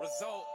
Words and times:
Result. 0.00 0.46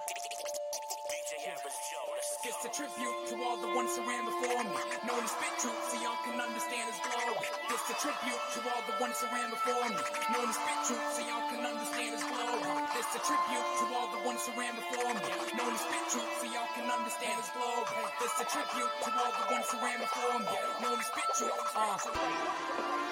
Just 2.43 2.66
a 2.66 2.72
tribute 2.75 3.17
to 3.32 3.35
all 3.40 3.56
the 3.56 3.72
ones 3.72 3.95
who 3.95 4.04
ran 4.04 4.25
before 4.27 4.63
me. 4.67 4.79
Known 5.08 5.24
as 5.24 5.31
spit 5.31 5.56
truth, 5.63 5.79
so 5.88 5.95
y'all 6.04 6.19
can 6.27 6.35
understand 6.35 6.92
his 6.92 7.00
glory. 7.00 7.47
Just 7.72 7.88
a 7.88 7.95
tribute 8.04 8.43
to 8.52 8.59
all 8.67 8.83
the 8.83 8.95
ones 8.99 9.15
who 9.15 9.27
ran 9.31 9.47
before 9.47 9.88
me. 9.88 10.02
Known 10.36 10.43
as 10.43 10.57
spit 10.59 10.79
truth, 10.91 11.07
so 11.15 11.21
y'all 11.23 11.47
can 11.47 11.63
understand 11.63 12.11
his 12.20 12.25
glory. 12.27 12.83
Just 12.91 13.11
a 13.15 13.21
tribute 13.23 13.67
to 13.79 13.83
all 13.95 14.07
the 14.11 14.21
ones 14.27 14.41
who 14.43 14.52
ran 14.59 14.73
before 14.75 15.11
me. 15.15 15.31
Known 15.55 15.71
as 15.71 15.83
spit 15.87 16.03
truth, 16.11 16.31
so 16.35 16.45
y'all 16.51 16.71
can 16.75 16.87
understand 16.91 17.35
his 17.39 17.49
glory. 17.55 17.95
Just 18.19 18.37
a 18.43 18.45
tribute 18.51 18.93
to 19.07 19.09
all 19.23 19.33
the 19.39 19.45
ones 19.55 19.67
who 19.71 19.77
ran 19.79 19.99
before 20.03 20.39
me. 20.43 20.55
Known 20.83 20.97
as 20.99 21.07
spit 21.07 21.29
truth. 21.39 21.63
Uh. 21.79 23.08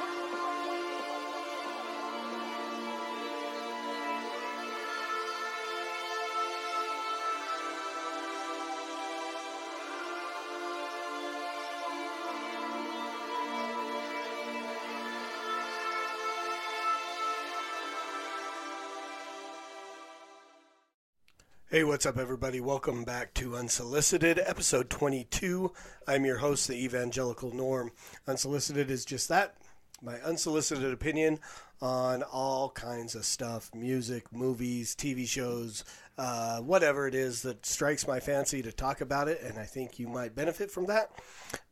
Hey, 21.69 21.83
what's 21.83 22.05
up, 22.05 22.17
everybody? 22.17 22.61
Welcome 22.61 23.03
back 23.03 23.33
to 23.33 23.57
Unsolicited, 23.57 24.39
episode 24.39 24.89
22. 24.89 25.73
I'm 26.07 26.23
your 26.23 26.37
host, 26.37 26.69
the 26.69 26.81
Evangelical 26.81 27.53
Norm. 27.53 27.91
Unsolicited 28.25 28.89
is 28.89 29.03
just 29.03 29.27
that 29.27 29.57
my 30.01 30.17
unsolicited 30.21 30.93
opinion 30.93 31.39
on 31.81 32.23
all 32.23 32.69
kinds 32.69 33.15
of 33.15 33.25
stuff 33.25 33.69
music, 33.75 34.31
movies, 34.31 34.95
TV 34.95 35.27
shows, 35.27 35.83
uh, 36.17 36.61
whatever 36.61 37.05
it 37.05 37.13
is 37.13 37.41
that 37.41 37.65
strikes 37.65 38.07
my 38.07 38.21
fancy 38.21 38.61
to 38.61 38.71
talk 38.71 39.01
about 39.01 39.27
it, 39.27 39.41
and 39.41 39.59
I 39.59 39.65
think 39.65 39.99
you 39.99 40.07
might 40.07 40.35
benefit 40.35 40.71
from 40.71 40.85
that. 40.85 41.11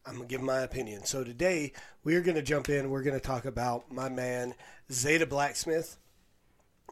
I'm 0.06 0.18
going 0.18 0.28
to 0.28 0.30
give 0.34 0.42
my 0.42 0.60
opinion. 0.60 1.06
So, 1.06 1.24
today 1.24 1.72
we're 2.04 2.20
going 2.20 2.36
to 2.36 2.42
jump 2.42 2.68
in, 2.68 2.90
we're 2.90 3.02
going 3.02 3.18
to 3.18 3.26
talk 3.26 3.46
about 3.46 3.90
my 3.90 4.10
man, 4.10 4.56
Zae 4.92 5.18
tha 5.20 5.26
Blacksmith. 5.26 5.96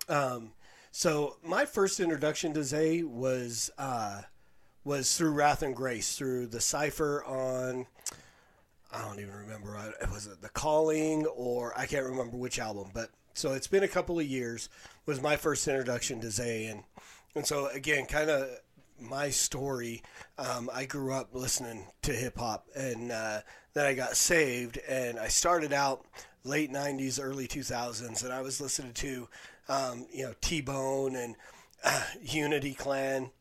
Um, 0.08 0.54
so 0.96 1.38
my 1.44 1.66
first 1.66 2.00
introduction 2.00 2.54
to 2.54 2.60
Zae 2.60 3.04
was 3.04 3.72
uh, 3.80 4.22
was 4.84 5.18
through 5.18 5.32
Wrath 5.32 5.64
and 5.64 5.76
Grace, 5.76 6.16
through 6.16 6.46
the 6.48 6.62
cipher 6.62 7.24
on 7.26 7.88
I 8.94 9.02
don't 9.02 9.20
even 9.20 9.34
remember 9.34 9.76
was 10.12 10.28
it 10.28 10.44
the 10.44 10.50
Calling 10.50 11.26
or 11.26 11.74
I 11.76 11.88
can't 11.88 12.06
remember 12.06 12.38
which 12.38 12.60
album, 12.60 12.92
but 12.94 13.10
so 13.34 13.54
it's 13.54 13.66
been 13.66 13.84
a 13.84 13.88
couple 13.88 14.20
of 14.20 14.28
years 14.28 14.70
was 15.08 15.20
my 15.20 15.36
first 15.36 15.68
introduction 15.68 16.22
to 16.22 16.28
Zae. 16.28 16.70
And 16.70 16.84
and 17.34 17.48
so 17.48 17.70
again 17.70 18.06
kind 18.06 18.30
of 18.30 18.48
my 19.00 19.32
story 19.32 20.04
um, 20.38 20.70
I 20.72 20.86
grew 20.86 21.12
up 21.12 21.34
listening 21.34 21.88
to 22.04 22.14
hip 22.14 22.38
hop 22.38 22.68
and 22.76 23.12
uh, 23.12 23.40
then 23.74 23.88
I 23.88 23.96
got 23.96 24.16
saved 24.16 24.78
and 24.88 25.18
I 25.18 25.30
started 25.30 25.74
out 25.74 26.06
late 26.44 26.72
90s 26.72 27.20
early 27.20 27.48
2000s 27.48 28.24
and 28.24 28.32
I 28.32 28.42
was 28.42 28.62
listening 28.62 28.94
to 28.94 29.28
um, 29.70 30.08
you 30.12 30.26
know, 30.26 30.34
T 30.42 30.62
Bone 30.62 31.16
and 31.16 31.36
uh, 31.84 32.04
Unity 32.22 32.74
Clan. 32.74 33.32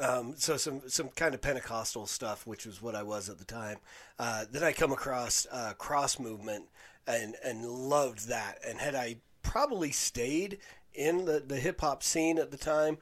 Um, 0.00 0.34
so 0.36 0.56
some 0.56 0.82
some 0.88 1.08
kind 1.08 1.34
of 1.34 1.42
Pentecostal 1.42 2.06
stuff, 2.06 2.46
which 2.46 2.66
was 2.66 2.80
what 2.80 2.94
I 2.94 3.02
was 3.02 3.28
at 3.28 3.38
the 3.38 3.44
time. 3.44 3.78
Uh, 4.18 4.44
then 4.50 4.62
I 4.62 4.72
come 4.72 4.92
across 4.92 5.46
uh, 5.50 5.74
Cross 5.76 6.18
Movement 6.18 6.66
and 7.06 7.34
and 7.44 7.66
loved 7.66 8.28
that. 8.28 8.58
And 8.66 8.78
had 8.78 8.94
I 8.94 9.16
probably 9.42 9.90
stayed 9.90 10.58
in 10.94 11.24
the 11.24 11.42
the 11.46 11.56
hip 11.56 11.80
hop 11.80 12.02
scene 12.02 12.38
at 12.38 12.50
the 12.50 12.56
time, 12.56 12.98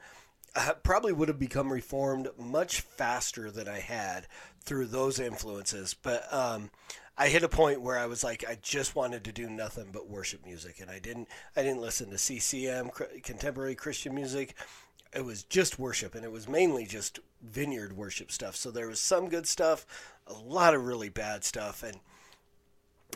I 0.55 0.73
probably 0.83 1.13
would 1.13 1.29
have 1.29 1.39
become 1.39 1.71
reformed 1.71 2.29
much 2.37 2.81
faster 2.81 3.51
than 3.51 3.67
I 3.67 3.79
had 3.79 4.27
through 4.59 4.87
those 4.87 5.19
influences. 5.19 5.93
But 5.93 6.31
um, 6.33 6.71
I 7.21 7.27
hit 7.27 7.43
a 7.43 7.47
point 7.47 7.81
where 7.81 7.99
I 7.99 8.07
was 8.07 8.23
like, 8.23 8.43
I 8.49 8.57
just 8.63 8.95
wanted 8.95 9.23
to 9.25 9.31
do 9.31 9.47
nothing 9.47 9.89
but 9.91 10.09
worship 10.09 10.43
music, 10.43 10.79
and 10.81 10.89
I 10.89 10.97
didn't. 10.97 11.27
I 11.55 11.61
didn't 11.61 11.79
listen 11.79 12.09
to 12.09 12.17
CCM, 12.17 12.89
contemporary 13.21 13.75
Christian 13.75 14.15
music. 14.15 14.55
It 15.13 15.23
was 15.23 15.43
just 15.43 15.77
worship, 15.77 16.15
and 16.15 16.25
it 16.25 16.31
was 16.31 16.49
mainly 16.49 16.87
just 16.87 17.19
vineyard 17.43 17.95
worship 17.95 18.31
stuff. 18.31 18.55
So 18.55 18.71
there 18.71 18.87
was 18.87 18.99
some 18.99 19.29
good 19.29 19.45
stuff, 19.45 19.85
a 20.25 20.33
lot 20.33 20.73
of 20.73 20.87
really 20.87 21.09
bad 21.09 21.43
stuff, 21.43 21.83
and 21.83 21.99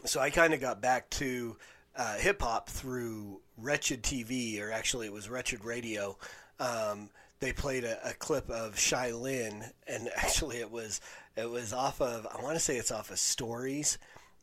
so 0.03 0.19
I 0.19 0.29
kind 0.29 0.53
of 0.53 0.61
got 0.61 0.83
back 0.83 1.09
to 1.11 1.57
uh, 1.95 2.17
hip 2.17 2.43
hop 2.43 2.69
through 2.69 3.41
Wretched 3.57 4.03
TV, 4.03 4.61
or 4.61 4.71
actually 4.71 5.07
it 5.07 5.13
was 5.13 5.31
Wretched 5.31 5.65
Radio. 5.65 6.15
Um, 6.59 7.09
they 7.45 7.53
played 7.53 7.83
a, 7.83 8.09
a, 8.09 8.13
clip 8.13 8.49
of 8.49 8.79
Shai 8.79 9.11
Linne, 9.11 9.63
and 9.87 10.09
actually 10.17 10.57
it 10.57 10.71
was 10.71 10.99
it 11.35 11.47
was 11.47 11.73
off 11.73 12.01
of 12.01 12.25
I 12.27 12.41
want 12.41 12.55
to 12.55 12.59
say 12.59 12.77
it's 12.77 12.91
off 12.91 13.11
of 13.11 13.19
Stories, 13.19 13.99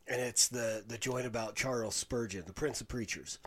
and 0.07 0.21
it's 0.21 0.49
the 0.49 0.85
the 0.87 0.99
joint 0.99 1.27
about 1.27 1.57
Charles 1.57 1.97
Spurgeon, 1.97 2.45
the 2.47 2.53
Prince 2.53 2.81
of 2.81 2.87
Preachers. 2.87 3.39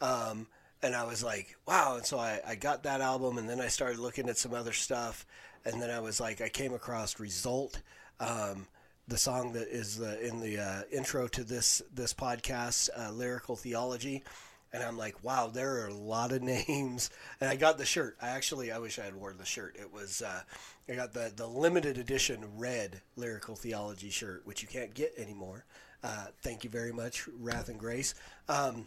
Um, 0.00 0.48
and 0.82 0.94
I 0.94 1.04
was 1.04 1.22
like, 1.22 1.56
wow! 1.66 1.96
And 1.96 2.04
so 2.04 2.18
I, 2.18 2.40
I 2.46 2.56
got 2.56 2.82
that 2.82 3.00
album, 3.00 3.38
and 3.38 3.48
then 3.48 3.60
I 3.60 3.68
started 3.68 4.00
looking 4.00 4.28
at 4.28 4.38
some 4.38 4.52
other 4.52 4.72
stuff, 4.72 5.24
and 5.64 5.80
then 5.80 5.90
I 5.90 6.00
was 6.00 6.20
like, 6.20 6.40
I 6.40 6.48
came 6.48 6.74
across 6.74 7.20
Result. 7.20 7.80
Um, 8.18 8.66
the 9.08 9.16
song 9.16 9.52
that 9.52 9.68
is 9.68 9.98
the, 9.98 10.20
in 10.26 10.40
the 10.40 10.58
uh, 10.58 10.82
intro 10.90 11.28
to 11.28 11.44
this 11.44 11.80
this 11.94 12.12
podcast, 12.12 12.90
uh, 12.98 13.12
lyrical 13.12 13.54
theology, 13.54 14.24
and 14.72 14.82
I'm 14.82 14.98
like, 14.98 15.22
wow, 15.22 15.48
there 15.48 15.82
are 15.82 15.88
a 15.88 15.94
lot 15.94 16.32
of 16.32 16.42
names. 16.68 17.10
And 17.40 17.48
I 17.48 17.56
got 17.56 17.78
the 17.78 17.84
shirt. 17.84 18.16
I 18.20 18.28
actually, 18.28 18.72
I 18.72 18.78
wish 18.78 18.98
I 18.98 19.04
had 19.04 19.14
worn 19.14 19.38
the 19.38 19.44
shirt. 19.44 19.76
It 19.78 19.92
was, 19.92 20.22
uh, 20.22 20.42
I 20.88 20.94
got 20.94 21.12
the 21.12 21.32
the 21.34 21.46
limited 21.46 21.98
edition 21.98 22.44
red 22.56 23.00
lyrical 23.16 23.56
theology 23.56 24.10
shirt, 24.10 24.42
which 24.44 24.62
you 24.62 24.68
can't 24.68 24.94
get 24.94 25.14
anymore. 25.18 25.64
Uh, 26.02 26.26
thank 26.42 26.62
you 26.62 26.70
very 26.70 26.92
much, 26.92 27.26
Wrath 27.40 27.68
and 27.68 27.78
Grace. 27.78 28.14
Um, 28.48 28.86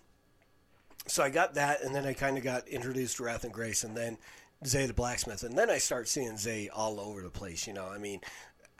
so 1.08 1.24
I 1.24 1.30
got 1.30 1.56
that, 1.56 1.82
and 1.84 1.94
then 1.94 2.06
I 2.06 2.14
kind 2.14 2.38
of 2.38 2.44
got 2.44 2.68
introduced 2.68 3.18
to 3.18 3.24
Wrath 3.24 3.44
and 3.44 3.54
Grace, 3.54 3.84
and 3.84 3.98
then 3.98 4.18
Zae 4.66 4.86
the 4.86 4.94
Blacksmith, 4.94 5.44
and 5.44 5.58
then 5.58 5.70
I 5.70 5.78
start 5.78 6.08
seeing 6.08 6.38
Zae 6.38 6.70
all 6.74 7.00
over 7.00 7.22
the 7.22 7.30
place. 7.30 7.68
You 7.68 7.74
know, 7.74 7.88
I 7.88 7.98
mean, 7.98 8.22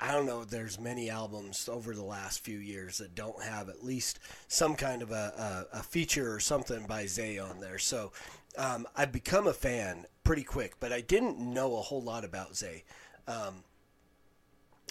I 0.02 0.14
don't 0.14 0.26
know. 0.26 0.46
There's 0.46 0.80
many 0.80 1.10
albums 1.10 1.68
over 1.68 1.94
the 1.94 2.04
last 2.04 2.40
few 2.40 2.58
years 2.58 3.00
that 3.00 3.16
don't 3.16 3.44
have 3.44 3.68
at 3.68 3.84
least 3.84 4.20
some 4.48 4.76
kind 4.76 5.02
of 5.02 5.12
a, 5.12 5.68
a, 5.74 5.80
a 5.80 5.84
feature 5.84 6.34
or 6.34 6.40
something 6.40 6.86
by 6.86 7.04
Zae 7.04 7.38
on 7.40 7.60
there. 7.60 7.78
So 7.78 8.14
um, 8.58 8.88
I've 8.96 9.12
become 9.12 9.46
a 9.46 9.54
fan 9.54 10.06
pretty 10.24 10.44
quick, 10.44 10.80
but 10.80 10.94
I 10.94 11.02
didn't 11.02 11.38
know 11.38 11.76
a 11.76 11.82
whole 11.82 12.02
lot 12.02 12.24
about 12.24 12.54
Zae. 12.54 12.84
Um, 13.28 13.64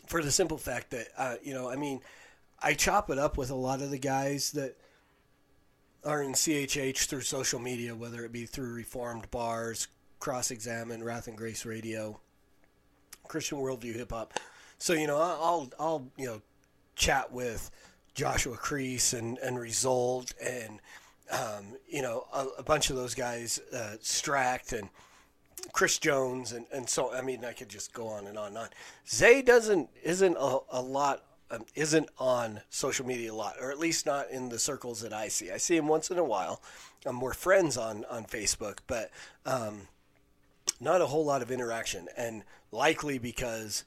for 0.06 0.22
the 0.22 0.30
simple 0.30 0.58
fact 0.58 0.90
that, 0.90 1.08
uh, 1.16 1.36
you 1.42 1.54
know, 1.54 1.70
I 1.70 1.76
mean, 1.76 2.00
I 2.60 2.74
chop 2.74 3.08
it 3.08 3.18
up 3.18 3.38
with 3.38 3.50
a 3.50 3.54
lot 3.54 3.80
of 3.80 3.90
the 3.90 3.98
guys 3.98 4.52
that 4.52 4.76
are 6.04 6.22
in 6.22 6.32
CHH 6.32 7.06
through 7.06 7.22
social 7.22 7.60
media, 7.60 7.94
whether 7.94 8.24
it 8.24 8.32
be 8.32 8.44
through 8.44 8.74
Reformed 8.74 9.30
Bars, 9.30 9.88
Cross 10.20 10.50
Examine, 10.50 11.02
Wrath 11.02 11.28
and 11.28 11.36
Grace 11.36 11.64
Radio, 11.64 12.20
Christian 13.26 13.58
Worldview 13.58 13.94
Hip 13.94 14.10
Hop 14.12 14.38
so 14.78 14.92
you 14.92 15.06
know, 15.06 15.18
I'll 15.18 15.70
I'll 15.78 16.10
you 16.16 16.26
know 16.26 16.42
chat 16.94 17.32
with 17.32 17.70
Joshua 18.14 18.56
Crease 18.56 19.12
and 19.12 19.38
and 19.38 19.58
Result 19.58 20.32
and 20.42 20.80
um, 21.30 21.76
you 21.88 22.02
know 22.02 22.26
a, 22.32 22.46
a, 22.58 22.62
bunch 22.62 22.90
of 22.90 22.96
those 22.96 23.14
guys, 23.14 23.60
uh, 23.72 23.96
Stract 24.00 24.78
and 24.78 24.88
Chris 25.72 25.98
Jones 25.98 26.52
and 26.52 26.66
and 26.72 26.88
so 26.88 27.12
I 27.12 27.22
mean 27.22 27.44
I 27.44 27.52
could 27.52 27.68
just 27.68 27.92
go 27.92 28.06
on 28.08 28.26
and 28.26 28.38
on 28.38 28.48
and 28.48 28.58
on. 28.58 28.68
Zae 29.06 29.42
doesn't 29.42 29.90
isn't 30.02 30.36
a, 30.38 30.58
a 30.70 30.80
lot 30.80 31.24
um, 31.50 31.64
isn't 31.74 32.08
on 32.18 32.60
social 32.70 33.06
media 33.06 33.32
a 33.32 33.34
lot, 33.34 33.56
or 33.60 33.70
at 33.70 33.78
least 33.78 34.06
not 34.06 34.30
in 34.30 34.48
the 34.48 34.58
circles 34.58 35.00
that 35.00 35.12
I 35.12 35.28
see. 35.28 35.50
I 35.50 35.56
see 35.56 35.76
him 35.76 35.88
once 35.88 36.10
in 36.10 36.18
a 36.18 36.24
while. 36.24 36.62
Um, 37.04 37.20
we're 37.20 37.34
friends 37.34 37.76
on 37.76 38.04
on 38.10 38.24
Facebook, 38.24 38.78
but 38.86 39.10
um, 39.44 39.88
not 40.80 41.00
a 41.00 41.06
whole 41.06 41.24
lot 41.24 41.42
of 41.42 41.50
interaction, 41.50 42.08
and 42.16 42.44
likely 42.70 43.18
because 43.18 43.84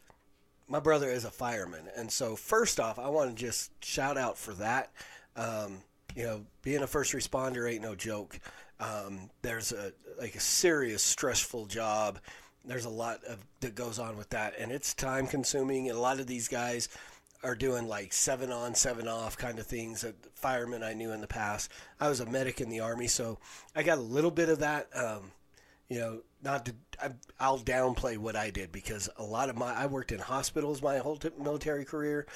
my 0.72 0.80
brother 0.80 1.10
is 1.10 1.26
a 1.26 1.32
fireman, 1.32 1.90
and 1.98 2.10
so 2.10 2.38
first 2.38 2.80
off, 2.80 2.98
I 2.98 3.10
want 3.10 3.30
to 3.30 3.36
just 3.36 3.72
shout 3.84 4.18
out 4.18 4.38
for 4.38 4.54
that. 4.54 4.92
Um, 5.36 5.80
you 6.16 6.24
know, 6.24 6.46
being 6.62 6.82
a 6.82 6.88
first 6.88 7.14
responder 7.14 7.72
ain't 7.72 7.82
no 7.82 7.94
joke. 7.94 8.40
Um, 8.80 9.30
there's 9.42 9.74
a 9.74 9.92
like 10.20 10.36
a 10.36 10.40
serious 10.40 11.04
stressful 11.04 11.66
job. 11.66 12.20
There's 12.64 12.86
a 12.86 12.90
lot 12.90 13.24
of 13.26 13.40
that 13.60 13.76
goes 13.76 14.00
on 14.00 14.18
with 14.18 14.30
that, 14.30 14.54
and 14.58 14.72
it's 14.72 14.94
time 14.94 15.28
consuming. 15.28 15.90
And 15.90 15.98
a 15.98 16.02
lot 16.02 16.22
of 16.22 16.28
these 16.28 16.48
guys 16.48 16.88
are 17.44 17.56
doing 17.56 17.88
like 17.88 18.14
seven 18.14 18.52
on, 18.52 18.74
seven 18.74 19.10
off 19.10 19.38
kind 19.38 19.60
of 19.60 19.68
things. 19.68 20.02
That 20.02 20.16
firemen 20.36 20.84
I 20.84 20.94
knew 20.94 21.12
in 21.12 21.20
the 21.20 21.28
past. 21.28 21.70
I 22.00 22.08
was 22.08 22.22
a 22.22 22.26
medic 22.26 22.62
in 22.62 22.70
the 22.70 22.80
army, 22.80 23.08
so 23.08 23.40
I 23.76 23.84
got 23.84 23.98
a 23.98 24.02
little 24.02 24.32
bit 24.32 24.48
of 24.48 24.60
that. 24.60 24.88
Um, 24.96 25.32
you 25.90 26.00
know, 26.00 26.22
not 26.44 26.66
to, 26.66 26.76
I, 27.02 27.50
will 27.50 27.60
downplay 27.60 28.18
what 28.18 28.36
I 28.36 28.50
did 28.50 28.72
because 28.72 29.10
a 29.18 29.24
lot 29.24 29.50
of 29.50 29.58
my, 29.58 29.74
I 29.74 29.86
worked 29.86 30.12
in 30.12 30.20
hospitals 30.20 30.82
my 30.82 30.98
whole 30.98 31.20
military 31.40 31.86
career, 31.86 32.28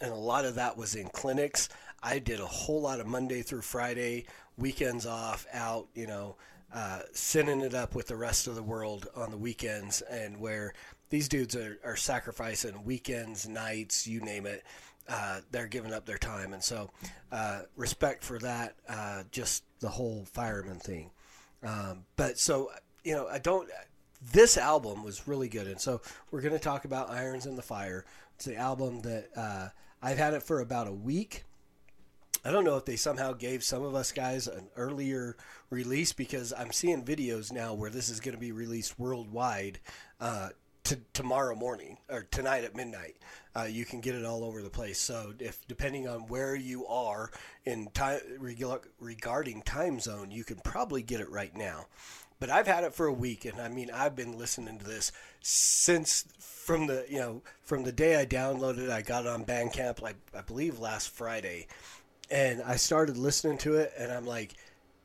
and 0.00 0.12
a 0.12 0.16
lot 0.16 0.44
of 0.44 0.54
that 0.54 0.76
was 0.76 0.94
in 0.94 1.08
clinics. 1.08 1.68
I 2.02 2.18
did 2.18 2.40
a 2.40 2.46
whole 2.46 2.80
lot 2.80 3.00
of 3.00 3.06
Monday 3.06 3.42
through 3.42 3.62
Friday, 3.62 4.26
weekends 4.56 5.06
off, 5.06 5.46
out, 5.52 5.88
you 5.94 6.06
know, 6.06 6.36
uh, 6.72 7.00
sending 7.12 7.60
it 7.60 7.74
up 7.74 7.94
with 7.94 8.06
the 8.06 8.16
rest 8.16 8.46
of 8.46 8.54
the 8.54 8.62
world 8.62 9.08
on 9.14 9.30
the 9.30 9.36
weekends, 9.36 10.02
and 10.02 10.38
where 10.38 10.72
these 11.10 11.28
dudes 11.28 11.56
are, 11.56 11.78
are 11.84 11.96
sacrificing 11.96 12.84
weekends, 12.84 13.48
nights, 13.48 14.06
you 14.06 14.20
name 14.20 14.46
it. 14.46 14.64
Uh, 15.08 15.40
they're 15.50 15.66
giving 15.66 15.92
up 15.92 16.06
their 16.06 16.18
time, 16.18 16.52
and 16.52 16.62
so 16.62 16.90
uh, 17.32 17.62
respect 17.76 18.22
for 18.22 18.38
that. 18.38 18.76
Uh, 18.88 19.24
just 19.32 19.64
the 19.80 19.88
whole 19.88 20.24
fireman 20.32 20.78
thing. 20.78 21.10
Um, 21.64 22.04
but 22.16 22.38
so 22.38 22.70
you 23.04 23.14
know, 23.14 23.26
I 23.28 23.38
don't. 23.38 23.68
This 24.32 24.58
album 24.58 25.02
was 25.02 25.26
really 25.26 25.48
good, 25.48 25.66
and 25.66 25.80
so 25.80 26.02
we're 26.30 26.42
going 26.42 26.52
to 26.52 26.58
talk 26.58 26.84
about 26.84 27.10
Irons 27.10 27.46
in 27.46 27.56
the 27.56 27.62
Fire. 27.62 28.04
It's 28.34 28.44
the 28.44 28.56
album 28.56 29.00
that 29.02 29.28
uh, 29.34 29.68
I've 30.02 30.18
had 30.18 30.34
it 30.34 30.42
for 30.42 30.60
about 30.60 30.88
a 30.88 30.92
week. 30.92 31.44
I 32.44 32.50
don't 32.50 32.64
know 32.64 32.76
if 32.76 32.86
they 32.86 32.96
somehow 32.96 33.32
gave 33.32 33.62
some 33.62 33.82
of 33.82 33.94
us 33.94 34.12
guys 34.12 34.46
an 34.46 34.68
earlier 34.76 35.36
release 35.68 36.12
because 36.12 36.54
I'm 36.56 36.72
seeing 36.72 37.04
videos 37.04 37.52
now 37.52 37.74
where 37.74 37.90
this 37.90 38.08
is 38.08 38.20
going 38.20 38.34
to 38.34 38.40
be 38.40 38.52
released 38.52 38.98
worldwide 38.98 39.78
uh, 40.20 40.50
to 40.84 40.98
tomorrow 41.12 41.54
morning 41.54 41.98
or 42.08 42.26
tonight 42.30 42.64
at 42.64 42.76
midnight. 42.76 43.16
Uh, 43.54 43.64
you 43.64 43.84
can 43.84 44.00
get 44.00 44.14
it 44.14 44.24
all 44.24 44.44
over 44.44 44.62
the 44.62 44.70
place. 44.70 44.98
So 44.98 45.32
if 45.38 45.66
depending 45.66 46.08
on 46.08 46.20
where 46.28 46.54
you 46.54 46.86
are 46.86 47.30
in 47.64 47.88
time 47.92 48.20
regarding 49.00 49.62
time 49.62 50.00
zone, 50.00 50.30
you 50.30 50.44
can 50.44 50.56
probably 50.58 51.02
get 51.02 51.20
it 51.20 51.30
right 51.30 51.54
now. 51.56 51.86
But 52.38 52.48
I've 52.48 52.66
had 52.66 52.84
it 52.84 52.94
for 52.94 53.06
a 53.06 53.12
week, 53.12 53.44
and 53.44 53.60
I 53.60 53.68
mean 53.68 53.90
I've 53.92 54.16
been 54.16 54.38
listening 54.38 54.78
to 54.78 54.84
this 54.84 55.12
since 55.42 56.24
from 56.38 56.86
the 56.86 57.04
you 57.08 57.18
know 57.18 57.42
from 57.62 57.82
the 57.84 57.92
day 57.92 58.18
I 58.18 58.24
downloaded 58.24 58.78
it. 58.78 58.90
I 58.90 59.02
got 59.02 59.26
it 59.26 59.30
on 59.30 59.44
Bandcamp, 59.44 60.00
like 60.00 60.16
I 60.34 60.40
believe 60.40 60.78
last 60.78 61.10
Friday, 61.10 61.66
and 62.30 62.62
I 62.62 62.76
started 62.76 63.18
listening 63.18 63.58
to 63.58 63.76
it, 63.76 63.92
and 63.98 64.10
I'm 64.10 64.24
like 64.24 64.54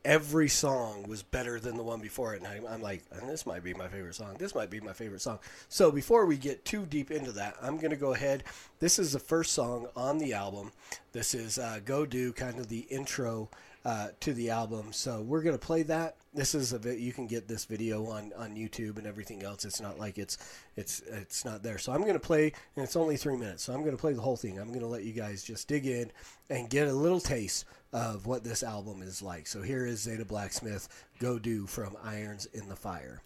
every 0.06 0.48
song 0.48 1.04
was 1.07 1.24
better 1.24 1.60
than 1.60 1.75
the 1.75 1.84
one 1.84 2.00
before 2.00 2.36
it. 2.36 2.42
And 2.42 2.48
I, 2.48 2.74
am 2.74 2.81
like, 2.81 3.04
this 3.28 3.46
might 3.46 3.63
be 3.63 3.74
my 3.74 3.88
favorite 3.88 4.16
song. 4.16 4.36
This 4.38 4.56
might 4.56 4.69
be 4.69 4.80
my 4.80 4.94
favorite 4.94 5.22
song. 5.22 5.40
So 5.68 5.92
before 5.92 6.25
we 6.25 6.38
get 6.38 6.63
too 6.63 6.86
deep 6.86 7.12
into 7.12 7.31
that, 7.34 7.56
I'm 7.62 7.78
going 7.78 7.90
to 7.90 7.98
go 7.98 8.13
ahead. 8.13 8.44
This 8.80 9.00
is 9.00 9.12
the 9.12 9.19
first 9.19 9.52
song 9.52 9.88
on 9.96 10.19
the 10.19 10.34
album. 10.34 10.72
This 11.12 11.34
is 11.34 11.57
uh, 11.57 11.80
Go 11.84 12.06
Do, 12.06 12.31
kind 12.31 12.60
of 12.60 12.69
the 12.69 12.81
intro 12.81 13.50
uh, 13.84 14.10
to 14.19 14.34
the 14.34 14.50
album. 14.50 14.92
So 14.92 15.22
we're 15.22 15.42
going 15.42 15.57
to 15.57 15.66
play 15.66 15.84
that. 15.84 16.18
This 16.34 16.54
is 16.54 16.74
a 16.74 16.80
bit, 16.80 17.00
you 17.00 17.13
can 17.13 17.28
get 17.28 17.48
this 17.48 17.66
video 17.66 18.06
on, 18.07 18.31
on 18.38 18.56
YouTube 18.56 18.98
and 18.98 19.07
everything 19.07 19.44
else. 19.44 19.63
It's 19.63 19.80
not 19.80 20.00
like 20.00 20.18
it's 20.18 20.38
it's 20.75 21.02
it's 21.07 21.46
not 21.46 21.63
there. 21.63 21.78
So 21.78 21.94
I'm 21.94 22.02
going 22.02 22.13
to 22.13 22.19
play, 22.19 22.52
and 22.75 22.84
it's 22.84 22.96
only 22.96 23.16
three 23.16 23.38
minutes. 23.38 23.63
So 23.63 23.74
I'm 23.74 23.81
going 23.81 23.96
to 23.96 24.02
play 24.02 24.13
the 24.13 24.22
whole 24.22 24.36
thing. 24.36 24.60
I'm 24.60 24.68
going 24.68 24.81
to 24.81 24.88
let 24.88 25.04
you 25.04 25.13
guys 25.13 25.44
just 25.44 25.68
dig 25.68 25.86
in 25.86 26.12
and 26.50 26.69
get 26.69 26.88
a 26.88 26.94
little 26.94 27.22
taste 27.22 27.66
of 27.95 28.25
what 28.25 28.44
this 28.44 28.62
album 28.62 29.01
is 29.01 29.21
like. 29.21 29.47
So 29.47 29.62
here 29.62 29.86
is 29.86 30.01
Zae 30.01 30.18
tha 30.18 30.25
Blacksmith, 30.25 30.89
Go 31.19 31.39
Do 31.39 31.65
from 31.65 31.95
Irons 32.03 32.45
in 32.47 32.68
the 32.68 32.75
Fire, 32.75 33.21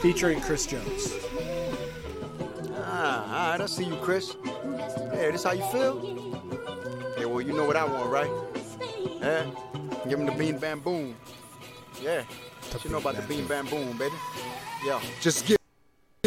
featuring 0.00 0.40
Chris 0.40 0.64
Jones. 0.64 1.12
Ah, 2.78 3.24
all 3.24 3.50
right, 3.50 3.60
I 3.60 3.66
see 3.66 3.84
you, 3.84 3.96
Chris. 3.96 4.36
Hey, 5.10 5.32
this 5.32 5.42
how 5.42 5.52
you 5.52 5.64
feel? 5.72 6.00
Hey, 7.16 7.24
well, 7.24 7.40
you 7.40 7.52
know 7.52 7.66
what 7.66 7.74
I 7.74 7.84
want, 7.84 8.08
right? 8.08 8.30
Yeah? 9.20 9.50
Give 10.08 10.20
him 10.20 10.26
the 10.26 10.32
bean 10.38 10.58
bam 10.58 10.78
boom. 10.78 11.16
Yeah. 12.00 12.22
You 12.84 12.90
know 12.90 12.98
about 12.98 13.16
the 13.16 13.22
bean 13.22 13.46
bam 13.48 13.66
boom, 13.66 13.98
baby. 13.98 14.14
Yeah. 14.84 15.00
Just 15.20 15.46
get 15.46 15.56
Give 15.56 15.65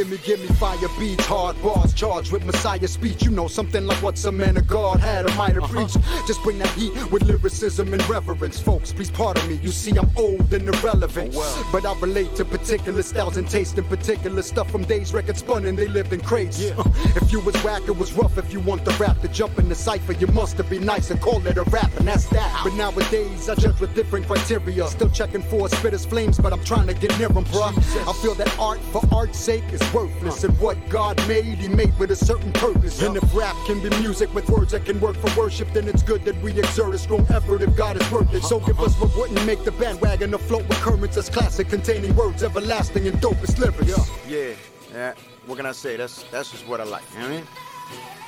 me, 0.09 0.17
give 0.23 0.39
me 0.39 0.47
fire 0.56 0.77
beats, 0.97 1.25
hard 1.25 1.61
bars, 1.61 1.94
charged 1.94 2.31
with 2.31 2.45
Messiah 2.45 2.88
speech. 2.88 3.23
You 3.23 3.31
know 3.31 3.47
something 3.47 3.85
like 3.85 4.01
what 4.01 4.17
some 4.17 4.38
man 4.38 4.57
of 4.57 4.67
God 4.67 5.00
had 5.00 5.25
a 5.25 5.35
might 5.35 5.53
have 5.53 5.63
uh-huh. 5.63 5.85
preached. 5.85 5.97
Just 6.27 6.41
bring 6.44 6.57
that 6.59 6.69
heat 6.69 6.94
with 7.11 7.23
lyricism 7.23 7.94
and 7.94 8.09
reverence, 8.09 8.59
folks. 8.59 8.91
Please 8.94 9.11
pardon 9.11 9.47
me. 9.47 9.59
You 9.61 9.69
see, 9.69 9.97
I'm 9.97 10.09
old 10.15 10.53
and 10.53 10.67
irrelevant, 10.67 11.33
oh, 11.35 11.39
well. 11.39 11.67
but 11.71 11.85
I 11.85 12.00
relate 12.00 12.35
to 12.35 12.45
particular 12.45 13.01
styles 13.03 13.38
and 13.38 13.50
taste 13.50 13.77
in 13.77 13.83
particular 13.85 14.41
stuff 14.41 14.71
from 14.71 14.83
days 14.83 15.13
records 15.13 15.39
spun 15.39 15.65
and 15.65 15.77
they 15.77 15.88
lived 15.88 16.13
in 16.13 16.21
crates. 16.21 16.62
Yeah. 16.62 16.75
If 17.15 17.31
you 17.31 17.39
was 17.41 17.55
whack, 17.63 17.83
it 17.88 17.97
was 17.97 18.13
rough. 18.13 18.38
If 18.38 18.53
you 18.53 18.59
want 18.59 18.85
the 18.85 18.91
rap 18.91 19.21
to 19.21 19.27
jump 19.27 19.59
in 19.59 19.67
the 19.67 19.75
cipher, 19.75 20.13
you 20.13 20.27
must 20.27 20.57
have 20.57 20.69
been 20.69 20.85
nice 20.85 21.12
and 21.12 21.19
call 21.19 21.45
it 21.45 21.57
a 21.57 21.63
rap, 21.63 21.91
and 21.97 22.07
that's 22.07 22.25
that. 22.29 22.62
But 22.63 22.73
nowadays, 22.75 23.50
I 23.50 23.55
judge 23.55 23.79
with 23.79 23.94
different 23.95 24.27
criteria. 24.27 24.88
Still 24.88 25.09
checking 25.09 25.41
for 25.41 25.67
spitters 25.67 26.05
flames, 26.05 26.39
but 26.39 26.53
I'm 26.53 26.63
trying 26.63 26.88
to 26.88 26.94
get 26.94 27.17
near 27.19 27.29
them, 27.29 27.45
bruh. 27.45 27.73
I 28.07 28.13
feel 28.21 28.35
that 28.35 28.59
art 28.59 28.79
for 28.91 29.01
art's 29.12 29.39
sake 29.39 29.63
is 29.71 29.81
worthless. 30.00 30.44
And 30.44 30.57
what 30.60 30.78
God 30.90 31.16
made, 31.28 31.57
He 31.57 31.68
made 31.68 31.98
with 31.98 32.12
a 32.12 32.16
certain 32.16 32.51
purpose. 32.54 33.01
And 33.01 33.18
if 33.18 33.36
rap 33.36 33.56
can 33.66 33.81
be 33.81 33.90
music 34.01 34.34
with 34.34 34.50
words 34.50 34.72
that 34.72 34.86
can 34.86 35.00
work 35.00 35.16
for 35.16 35.40
worship, 35.40 35.72
then 35.74 35.88
it's 35.88 36.04
good 36.04 36.24
that 36.25 36.40
we 36.42 36.57
exert 36.57 36.94
a 36.94 36.98
strong 36.98 37.25
effort 37.30 37.62
if 37.62 37.75
God 37.75 38.01
is 38.01 38.12
worth 38.12 38.34
it. 38.34 38.44
So 38.44 38.60
give 38.60 38.80
us 38.80 38.96
what 39.00 39.16
wouldn't 39.16 39.46
make 39.46 39.63
the 39.63 39.72
bandwagon 39.72 40.34
afloat 40.34 40.68
with 40.68 40.78
currents 40.80 41.16
that's 41.16 41.30
classic, 41.30 41.69
containing 41.69 42.16
words 42.16 42.44
everlasting 42.44 43.07
and 43.07 43.18
dopest 43.18 43.60
lyrics. 43.60 44.10
Yeah, 44.28 44.38
yeah, 44.38 44.56
yeah. 44.92 45.13
What 45.46 45.57
can 45.57 45.66
I 45.66 45.72
say? 45.72 45.98
That's 45.98 46.24
that's 46.24 46.51
just 46.51 46.68
what 46.68 46.80
I 46.80 46.84
like. 46.84 47.04
You 47.13 47.19
know 47.19 47.25
what 47.25 47.34
I 47.34 47.38
mean? 47.38 47.48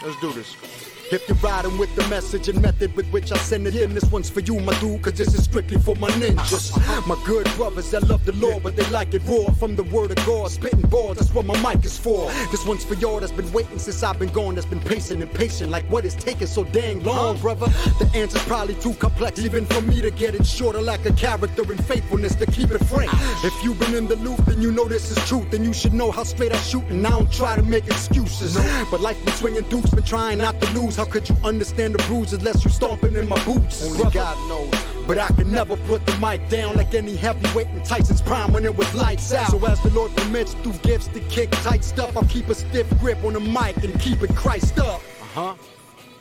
Let's 0.04 0.20
do 0.20 0.34
this. 0.34 1.01
If 1.12 1.28
you're 1.28 1.38
riding 1.40 1.78
with 1.78 1.94
the 1.98 2.08
message 2.08 2.48
and 2.48 2.62
method 2.62 2.96
with 2.96 3.06
which 3.10 3.34
I 3.34 3.38
send 3.38 3.68
it 3.68 3.76
in, 3.76 3.94
this 3.94 4.10
one's 4.10 4.30
for 4.30 4.40
you, 4.40 4.58
my 4.62 4.74
dude, 4.80 5.02
cause 5.02 5.16
this 5.16 5.34
is 5.34 5.44
strictly 5.44 5.78
for 5.78 5.94
my 5.98 6.10
ninjas. 6.12 6.72
My 7.06 7.22
good 7.26 7.46
brothers 7.58 7.92
that 7.92 8.08
love 8.08 8.24
the 8.24 8.32
Lord, 8.32 8.64
but 8.64 8.78
they 8.78 8.90
like 8.92 9.14
it 9.14 9.22
raw. 9.26 9.52
From 9.56 9.76
the 9.76 9.84
word 9.84 10.18
of 10.18 10.26
God, 10.26 10.50
spitting 10.50 10.80
balls, 10.80 11.18
that's 11.18 11.34
what 11.34 11.46
my 11.46 11.62
mic 11.62 11.84
is 11.84 11.98
for. 11.98 12.32
This 12.50 12.66
one's 12.66 12.86
for 12.86 12.94
y'all 12.94 13.20
that's 13.20 13.34
been 13.34 13.52
waiting 13.52 13.78
since 13.78 14.02
I've 14.04 14.20
been 14.20 14.30
gone, 14.30 14.56
that's 14.56 14.66
been 14.66 14.80
pacing 14.80 15.22
and 15.22 15.30
patient. 15.34 15.70
Like 15.70 15.84
what 15.92 16.06
is 16.06 16.16
taking 16.16 16.48
so 16.48 16.64
dang 16.64 17.04
long, 17.04 17.38
brother? 17.40 17.66
The 18.00 18.10
answer's 18.16 18.44
probably 18.46 18.76
too 18.76 18.94
complex, 18.94 19.38
even 19.40 19.66
for 19.66 19.82
me 19.82 20.00
to 20.00 20.12
get 20.12 20.34
it 20.34 20.46
short. 20.46 20.78
I 20.78 20.80
lack 20.80 21.06
a 21.06 21.12
character 21.12 21.70
and 21.70 21.86
faithfulness 21.88 22.36
to 22.36 22.46
keep 22.46 22.72
it 22.72 22.86
frank. 22.86 23.12
If 23.44 23.54
you've 23.66 23.80
been 23.80 23.96
in 23.96 24.08
the 24.08 24.16
loop, 24.16 24.46
then 24.46 24.62
you 24.62 24.72
know 24.72 24.88
this 24.88 25.12
is 25.12 25.18
truth, 25.28 25.52
then 25.52 25.66
you 25.66 25.74
should 25.74 25.94
know 25.94 26.10
how 26.10 26.24
straight 26.24 26.54
I 26.54 26.58
shoot, 26.60 26.86
and 26.86 27.06
I 27.06 27.10
don't 27.10 27.30
try 27.34 27.58
to 27.58 27.64
make 27.64 27.88
excuses. 27.88 28.56
But 28.90 29.02
life 29.02 29.22
been 29.26 29.34
swinging 29.34 29.64
dukes, 29.64 29.90
been 29.90 30.06
trying 30.06 30.38
not 30.38 30.62
to 30.62 30.72
lose. 30.72 31.01
How 31.02 31.08
could 31.08 31.28
you 31.28 31.36
understand 31.44 31.96
the 31.96 32.04
bruises 32.04 32.34
unless 32.38 32.64
you 32.64 32.70
stomping 32.70 33.16
in 33.16 33.28
my 33.28 33.44
boots? 33.44 33.84
Only 33.84 34.02
brother. 34.02 34.20
God 34.20 34.38
knows. 34.48 34.72
But 35.08 35.18
I 35.18 35.30
can 35.30 35.52
never 35.52 35.76
put 35.76 36.06
the 36.06 36.16
mic 36.18 36.48
down 36.48 36.76
like 36.76 36.94
any 36.94 37.16
heavyweight 37.16 37.70
in 37.70 37.82
Tyson's 37.82 38.22
prime 38.22 38.54
when 38.54 38.66
it 38.66 38.76
was 38.76 38.94
lights 38.94 39.34
out. 39.34 39.50
So 39.50 39.66
as 39.66 39.82
the 39.82 39.90
Lord 39.90 40.16
permits 40.16 40.54
through 40.54 40.74
gifts 40.84 41.08
to 41.08 41.20
kick 41.22 41.50
tight 41.64 41.84
stuff, 41.84 42.16
I'll 42.16 42.26
keep 42.26 42.50
a 42.50 42.54
stiff 42.54 42.88
grip 43.00 43.24
on 43.24 43.34
the 43.34 43.40
mic 43.40 43.84
and 43.84 44.00
keep 44.00 44.22
it 44.22 44.36
Christ 44.36 44.78
up. 44.78 45.02
Uh 45.20 45.26
huh. 45.34 45.56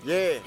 Yeah. 0.02 0.38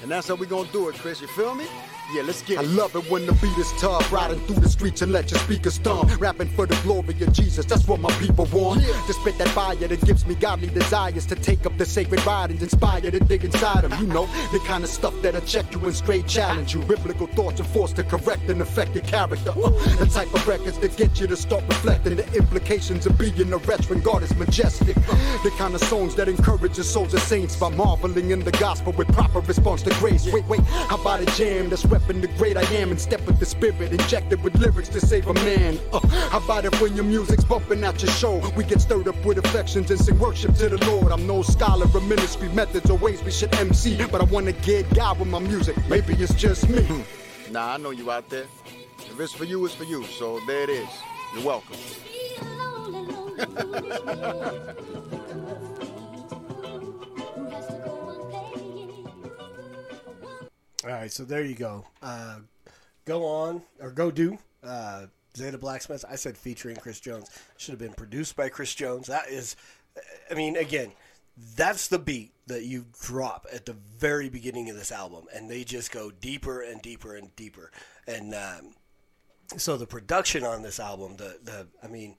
And 0.00 0.10
that's 0.10 0.26
how 0.26 0.36
we 0.36 0.46
gonna 0.46 0.72
do 0.72 0.88
it, 0.88 0.94
Chris. 0.94 1.20
You 1.20 1.26
feel 1.26 1.54
me? 1.54 1.66
Yeah, 2.10 2.22
let's 2.22 2.42
get 2.42 2.58
it. 2.58 2.60
I 2.60 2.62
love 2.64 2.94
it 2.94 3.10
when 3.10 3.24
the 3.26 3.32
beat 3.34 3.56
is 3.56 3.72
tough. 3.80 4.12
Riding 4.12 4.38
through 4.40 4.56
the 4.56 4.68
streets 4.68 5.00
and 5.00 5.12
let 5.12 5.30
your 5.30 5.40
speakers 5.40 5.78
thump. 5.78 6.20
Rapping 6.20 6.48
for 6.48 6.66
the 6.66 6.74
glory 6.82 7.14
of 7.22 7.32
Jesus, 7.32 7.64
that's 7.64 7.86
what 7.88 8.00
my 8.00 8.10
people 8.18 8.44
want. 8.52 8.82
Yeah. 8.82 8.92
To 9.06 9.12
spit 9.14 9.38
that 9.38 9.48
fire 9.48 9.76
that 9.76 10.04
gives 10.04 10.26
me 10.26 10.34
godly 10.34 10.68
desires 10.68 11.24
to 11.26 11.36
take 11.36 11.64
up 11.64 11.78
the 11.78 11.86
sacred 11.86 12.24
writings, 12.26 12.62
inspire 12.62 13.00
to 13.00 13.18
dig 13.18 13.44
inside 13.44 13.84
them. 13.84 13.98
You 14.00 14.12
know, 14.12 14.26
the 14.52 14.58
kind 14.66 14.84
of 14.84 14.90
stuff 14.90 15.14
that'll 15.22 15.40
check 15.42 15.72
you 15.72 15.80
and 15.84 15.94
straight 15.94 16.26
challenge 16.26 16.74
you. 16.74 16.80
Biblical 16.80 17.28
thoughts 17.28 17.60
are 17.60 17.64
forced 17.64 17.96
to 17.96 18.04
correct 18.04 18.42
and 18.50 18.60
affect 18.60 18.94
your 18.94 19.04
character. 19.04 19.50
Uh, 19.50 19.70
the 19.96 20.06
type 20.06 20.32
of 20.34 20.46
records 20.46 20.78
that 20.78 20.96
get 20.96 21.18
you 21.18 21.26
to 21.28 21.36
start 21.36 21.64
reflecting 21.68 22.16
the 22.16 22.30
implications 22.34 23.06
of 23.06 23.16
being 23.16 23.52
a 23.52 23.56
wretch 23.58 23.88
when 23.88 24.00
God 24.00 24.22
is 24.22 24.34
majestic. 24.36 24.96
Uh, 24.96 25.42
the 25.44 25.50
kind 25.56 25.74
of 25.74 25.82
songs 25.84 26.14
that 26.16 26.28
encourage 26.28 26.76
the 26.76 26.84
souls 26.84 27.14
of 27.14 27.20
saints 27.20 27.56
by 27.56 27.70
marveling 27.70 28.32
in 28.32 28.40
the 28.40 28.52
gospel 28.52 28.92
with 28.92 29.08
proper 29.14 29.40
response 29.40 29.82
to 29.82 29.90
grace. 29.94 30.30
Wait, 30.30 30.46
wait, 30.46 30.60
how 30.60 31.00
about 31.00 31.20
a 31.20 31.26
jam 31.36 31.70
that's 31.70 31.84
repping 31.92 32.22
the 32.22 32.28
great 32.38 32.56
I 32.56 32.62
am 32.74 32.90
and 32.90 32.98
step 32.98 33.20
with 33.26 33.38
the 33.38 33.44
spirit 33.44 33.92
injected 33.92 34.42
with 34.42 34.54
lyrics 34.56 34.88
to 34.90 35.00
save 35.00 35.26
a 35.26 35.34
man. 35.34 35.78
Uh, 35.92 36.00
how 36.30 36.42
about 36.42 36.64
it 36.64 36.80
when 36.80 36.96
your 36.96 37.04
music's 37.04 37.44
bumping 37.44 37.84
out 37.84 38.00
your 38.02 38.10
show? 38.12 38.38
We 38.56 38.64
get 38.64 38.80
stirred 38.80 39.08
up 39.08 39.24
with 39.26 39.36
affections 39.36 39.90
and 39.90 40.00
sing 40.00 40.18
worship 40.18 40.54
to 40.54 40.70
the 40.70 40.82
Lord. 40.86 41.12
I'm 41.12 41.26
no 41.26 41.42
scholar 41.42 41.84
of 41.84 42.08
ministry 42.08 42.48
methods 42.48 42.88
or 42.88 42.96
ways 42.96 43.22
we 43.22 43.30
should 43.30 43.54
MC, 43.56 43.98
but 44.10 44.22
I 44.22 44.24
wanna 44.24 44.52
get 44.52 44.88
God 44.94 45.18
with 45.18 45.28
my 45.28 45.38
music. 45.38 45.76
Maybe 45.88 46.14
it's 46.14 46.32
just 46.34 46.66
me. 46.66 46.82
Hmm. 46.82 47.52
Nah, 47.52 47.74
I 47.74 47.76
know 47.76 47.90
you 47.90 48.10
out 48.10 48.26
there. 48.30 48.46
If 48.98 49.20
it's 49.20 49.34
for 49.34 49.44
you, 49.44 49.62
it's 49.66 49.74
for 49.74 49.84
you. 49.84 50.04
So 50.04 50.40
there 50.46 50.62
it 50.62 50.70
is. 50.70 50.88
You're 51.34 51.44
welcome. 51.44 51.76
All 60.84 60.90
right, 60.90 61.12
so 61.12 61.24
there 61.24 61.44
you 61.44 61.54
go. 61.54 61.86
Uh, 62.02 62.38
go 63.04 63.24
on 63.24 63.62
or 63.80 63.90
go 63.90 64.10
do. 64.10 64.38
Uh, 64.64 65.06
Zae 65.36 65.50
tha 65.50 65.58
Blacksmith. 65.58 66.04
I 66.08 66.16
said 66.16 66.36
featuring 66.36 66.76
Chris 66.76 66.98
Jones. 66.98 67.30
Should 67.56 67.72
have 67.72 67.78
been 67.78 67.94
produced 67.94 68.36
by 68.36 68.48
Chris 68.48 68.74
Jones. 68.74 69.06
That 69.06 69.28
is, 69.28 69.56
I 70.30 70.34
mean, 70.34 70.56
again, 70.56 70.92
that's 71.56 71.88
the 71.88 71.98
beat 71.98 72.32
that 72.46 72.64
you 72.64 72.86
drop 73.00 73.46
at 73.52 73.64
the 73.64 73.76
very 73.96 74.28
beginning 74.28 74.68
of 74.70 74.76
this 74.76 74.92
album, 74.92 75.26
and 75.34 75.50
they 75.50 75.64
just 75.64 75.92
go 75.92 76.10
deeper 76.10 76.60
and 76.60 76.82
deeper 76.82 77.14
and 77.14 77.34
deeper. 77.36 77.70
And 78.06 78.34
um, 78.34 78.74
so 79.56 79.76
the 79.76 79.86
production 79.86 80.44
on 80.44 80.62
this 80.62 80.80
album, 80.80 81.16
the 81.16 81.38
the, 81.42 81.68
I 81.82 81.86
mean, 81.86 82.16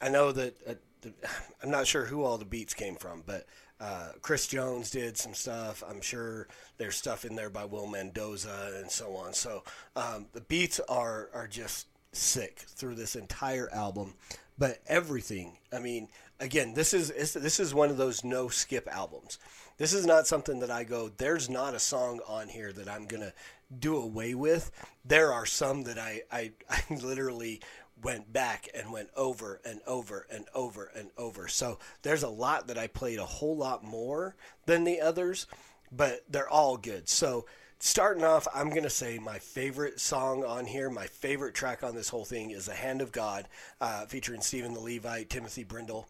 I 0.00 0.08
know 0.08 0.32
that 0.32 0.56
uh, 0.66 0.74
the, 1.02 1.12
I'm 1.62 1.70
not 1.70 1.86
sure 1.86 2.06
who 2.06 2.22
all 2.22 2.38
the 2.38 2.44
beats 2.44 2.72
came 2.72 2.96
from, 2.96 3.22
but 3.26 3.46
uh, 3.80 4.12
Chris 4.22 4.46
Jones 4.46 4.90
did 4.90 5.16
some 5.16 5.34
stuff. 5.34 5.82
I'm 5.88 6.00
sure 6.00 6.48
there's 6.78 6.96
stuff 6.96 7.24
in 7.24 7.36
there 7.36 7.50
by 7.50 7.64
Will 7.64 7.86
Mendoza 7.86 8.72
and 8.78 8.90
so 8.90 9.16
on. 9.16 9.34
So 9.34 9.62
um, 9.94 10.26
the 10.32 10.40
beats 10.40 10.80
are 10.88 11.28
are 11.34 11.46
just 11.46 11.86
sick 12.12 12.60
through 12.66 12.94
this 12.94 13.16
entire 13.16 13.68
album, 13.72 14.14
but 14.58 14.78
everything. 14.86 15.58
I 15.72 15.78
mean, 15.78 16.08
again, 16.40 16.74
this 16.74 16.94
is 16.94 17.10
this 17.34 17.60
is 17.60 17.74
one 17.74 17.90
of 17.90 17.96
those 17.96 18.24
no 18.24 18.48
skip 18.48 18.88
albums. 18.90 19.38
This 19.78 19.92
is 19.92 20.06
not 20.06 20.26
something 20.26 20.60
that 20.60 20.70
I 20.70 20.84
go. 20.84 21.10
There's 21.14 21.50
not 21.50 21.74
a 21.74 21.78
song 21.78 22.20
on 22.26 22.48
here 22.48 22.72
that 22.72 22.88
I'm 22.88 23.06
gonna 23.06 23.34
do 23.78 23.96
away 23.96 24.34
with. 24.34 24.70
There 25.04 25.32
are 25.32 25.46
some 25.46 25.82
that 25.84 25.98
I 25.98 26.22
I, 26.32 26.52
I 26.70 26.82
literally 26.94 27.60
went 28.02 28.32
back 28.32 28.68
and 28.74 28.92
went 28.92 29.08
over 29.16 29.60
and 29.64 29.80
over 29.86 30.26
and 30.30 30.44
over 30.54 30.90
and 30.94 31.10
over. 31.16 31.48
So 31.48 31.78
there's 32.02 32.22
a 32.22 32.28
lot 32.28 32.68
that 32.68 32.78
I 32.78 32.86
played 32.86 33.18
a 33.18 33.24
whole 33.24 33.56
lot 33.56 33.82
more 33.82 34.36
than 34.66 34.84
the 34.84 35.00
others, 35.00 35.46
but 35.90 36.24
they're 36.28 36.48
all 36.48 36.76
good. 36.76 37.08
So 37.08 37.46
starting 37.78 38.24
off, 38.24 38.46
I'm 38.54 38.70
going 38.70 38.82
to 38.82 38.90
say 38.90 39.18
my 39.18 39.38
favorite 39.38 40.00
song 40.00 40.44
on 40.44 40.66
here, 40.66 40.90
my 40.90 41.06
favorite 41.06 41.54
track 41.54 41.82
on 41.82 41.94
this 41.94 42.08
whole 42.08 42.24
thing 42.24 42.50
is 42.50 42.66
The 42.66 42.74
Hand 42.74 43.00
of 43.00 43.12
God, 43.12 43.48
uh, 43.80 44.06
featuring 44.06 44.40
Stephen 44.40 44.74
the 44.74 44.80
Levite, 44.80 45.30
Timothy 45.30 45.64
Brindle. 45.64 46.08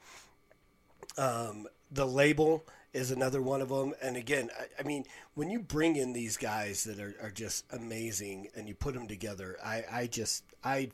Um, 1.17 1.67
the 1.91 2.07
label 2.07 2.65
is 2.93 3.11
another 3.11 3.43
one 3.43 3.61
of 3.61 3.69
them. 3.69 3.95
And 4.03 4.17
again, 4.17 4.51
I, 4.59 4.81
I, 4.81 4.83
mean, 4.83 5.05
when 5.35 5.51
you 5.51 5.61
bring 5.61 5.97
in 5.97 6.13
these 6.13 6.37
guys 6.37 6.85
that 6.85 6.99
are, 6.99 7.15
are 7.23 7.31
just 7.31 7.65
amazing 7.73 8.49
and 8.57 8.67
you 8.67 8.75
put 8.75 8.95
them 8.95 9.07
together, 9.07 9.57
I, 9.65 9.85
I 9.91 10.07
just, 10.07 10.45
I 10.65 10.91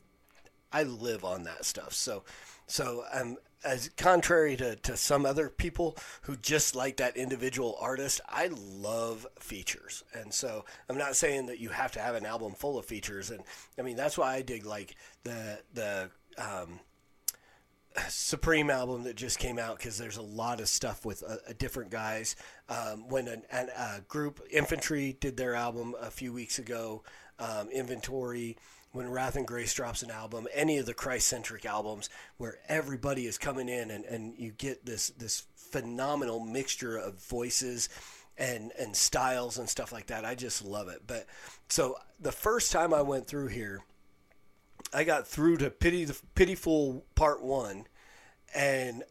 I 0.73 0.85
live 0.85 1.25
on 1.25 1.45
that 1.45 1.65
stuff. 1.65 1.93
So, 1.93 2.25
so 2.67 3.05
um, 3.13 3.37
as 3.65 3.91
contrary 3.97 4.57
to, 4.57 4.77
to 4.77 4.97
some 4.97 5.25
other 5.25 5.49
people 5.49 5.97
who 6.23 6.37
just 6.37 6.75
like 6.75 6.97
that 6.97 7.17
individual 7.17 7.77
artist, 7.81 8.21
I 8.29 8.51
love 8.53 9.27
features. 9.39 10.05
And 10.15 10.33
so 10.33 10.65
I'm 10.89 10.99
not 10.99 11.17
saying 11.17 11.47
that 11.47 11.61
you 11.61 11.69
have 11.71 11.93
to 11.93 12.01
have 12.01 12.15
an 12.15 12.27
album 12.27 12.55
full 12.55 12.79
of 12.79 12.85
features. 12.85 13.31
And 13.31 13.43
I 13.79 13.83
mean, 13.83 13.97
that's 13.97 14.19
why 14.19 14.35
I 14.35 14.43
dig 14.43 14.65
like 14.65 14.97
the, 15.25 15.61
the, 15.75 16.11
um, 16.39 16.81
Supreme 18.09 18.71
album 18.71 19.05
that 19.05 19.17
just 19.17 19.39
came 19.39 19.59
out 19.59 19.77
because 19.77 19.99
there's 19.99 20.17
a 20.17 20.23
lot 20.23 20.61
of 20.61 20.69
stuff 20.69 21.05
with 21.05 21.23
uh, 21.23 21.37
different 21.59 21.91
guys. 21.91 22.37
Um, 22.69 23.09
when 23.09 23.29
an, 23.29 23.43
an, 23.51 23.69
a 23.77 24.01
group, 24.09 24.41
Infantry, 24.51 25.17
did 25.21 25.37
their 25.37 25.55
album 25.55 25.95
a 26.01 26.11
few 26.11 26.33
weeks 26.33 26.59
ago, 26.59 27.03
um, 27.39 27.69
Inventory, 27.71 28.57
when 28.93 29.11
Wrath 29.11 29.37
and 29.37 29.47
Grace 29.47 29.75
drops 29.75 30.03
an 30.03 30.11
album, 30.11 30.47
any 30.53 30.79
of 30.79 30.87
the 30.87 30.95
Christ 30.95 31.27
centric 31.27 31.65
albums, 31.65 32.11
where 32.37 32.59
everybody 32.69 33.27
is 33.27 33.39
coming 33.39 33.69
in 33.69 33.91
and, 33.91 34.05
and 34.05 34.39
you 34.39 34.53
get 34.53 34.87
this 34.87 35.09
this 35.11 35.47
phenomenal 35.57 36.41
mixture 36.41 36.97
of 36.97 37.23
voices 37.25 37.89
and 38.39 38.73
and 38.79 38.95
styles 38.95 39.59
and 39.59 39.69
stuff 39.69 39.93
like 39.93 40.07
that. 40.07 40.25
I 40.25 40.35
just 40.35 40.65
love 40.65 40.89
it. 40.89 41.03
But 41.07 41.27
so 41.69 41.97
the 42.21 42.33
first 42.33 42.71
time 42.71 42.93
I 42.93 43.03
went 43.03 43.27
through 43.27 43.49
here, 43.49 43.83
I 44.93 45.05
got 45.05 45.27
through 45.27 45.57
to 45.59 45.71
Pity 45.71 46.05
the 46.05 46.19
Pitiful 46.35 47.05
Part 47.15 47.43
One, 47.43 47.87
and 48.55 49.05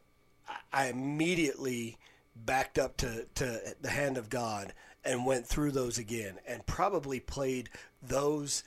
I 0.71 0.87
immediately 0.87 1.97
backed 2.35 2.79
up 2.79 2.97
to, 2.97 3.25
to 3.35 3.75
the 3.81 3.89
Hand 3.89 4.17
of 4.17 4.29
God 4.29 4.73
and 5.03 5.25
went 5.25 5.47
through 5.47 5.71
those 5.71 5.97
again 5.97 6.37
and 6.47 6.65
probably 6.65 7.19
played 7.19 7.69
those 8.01 8.63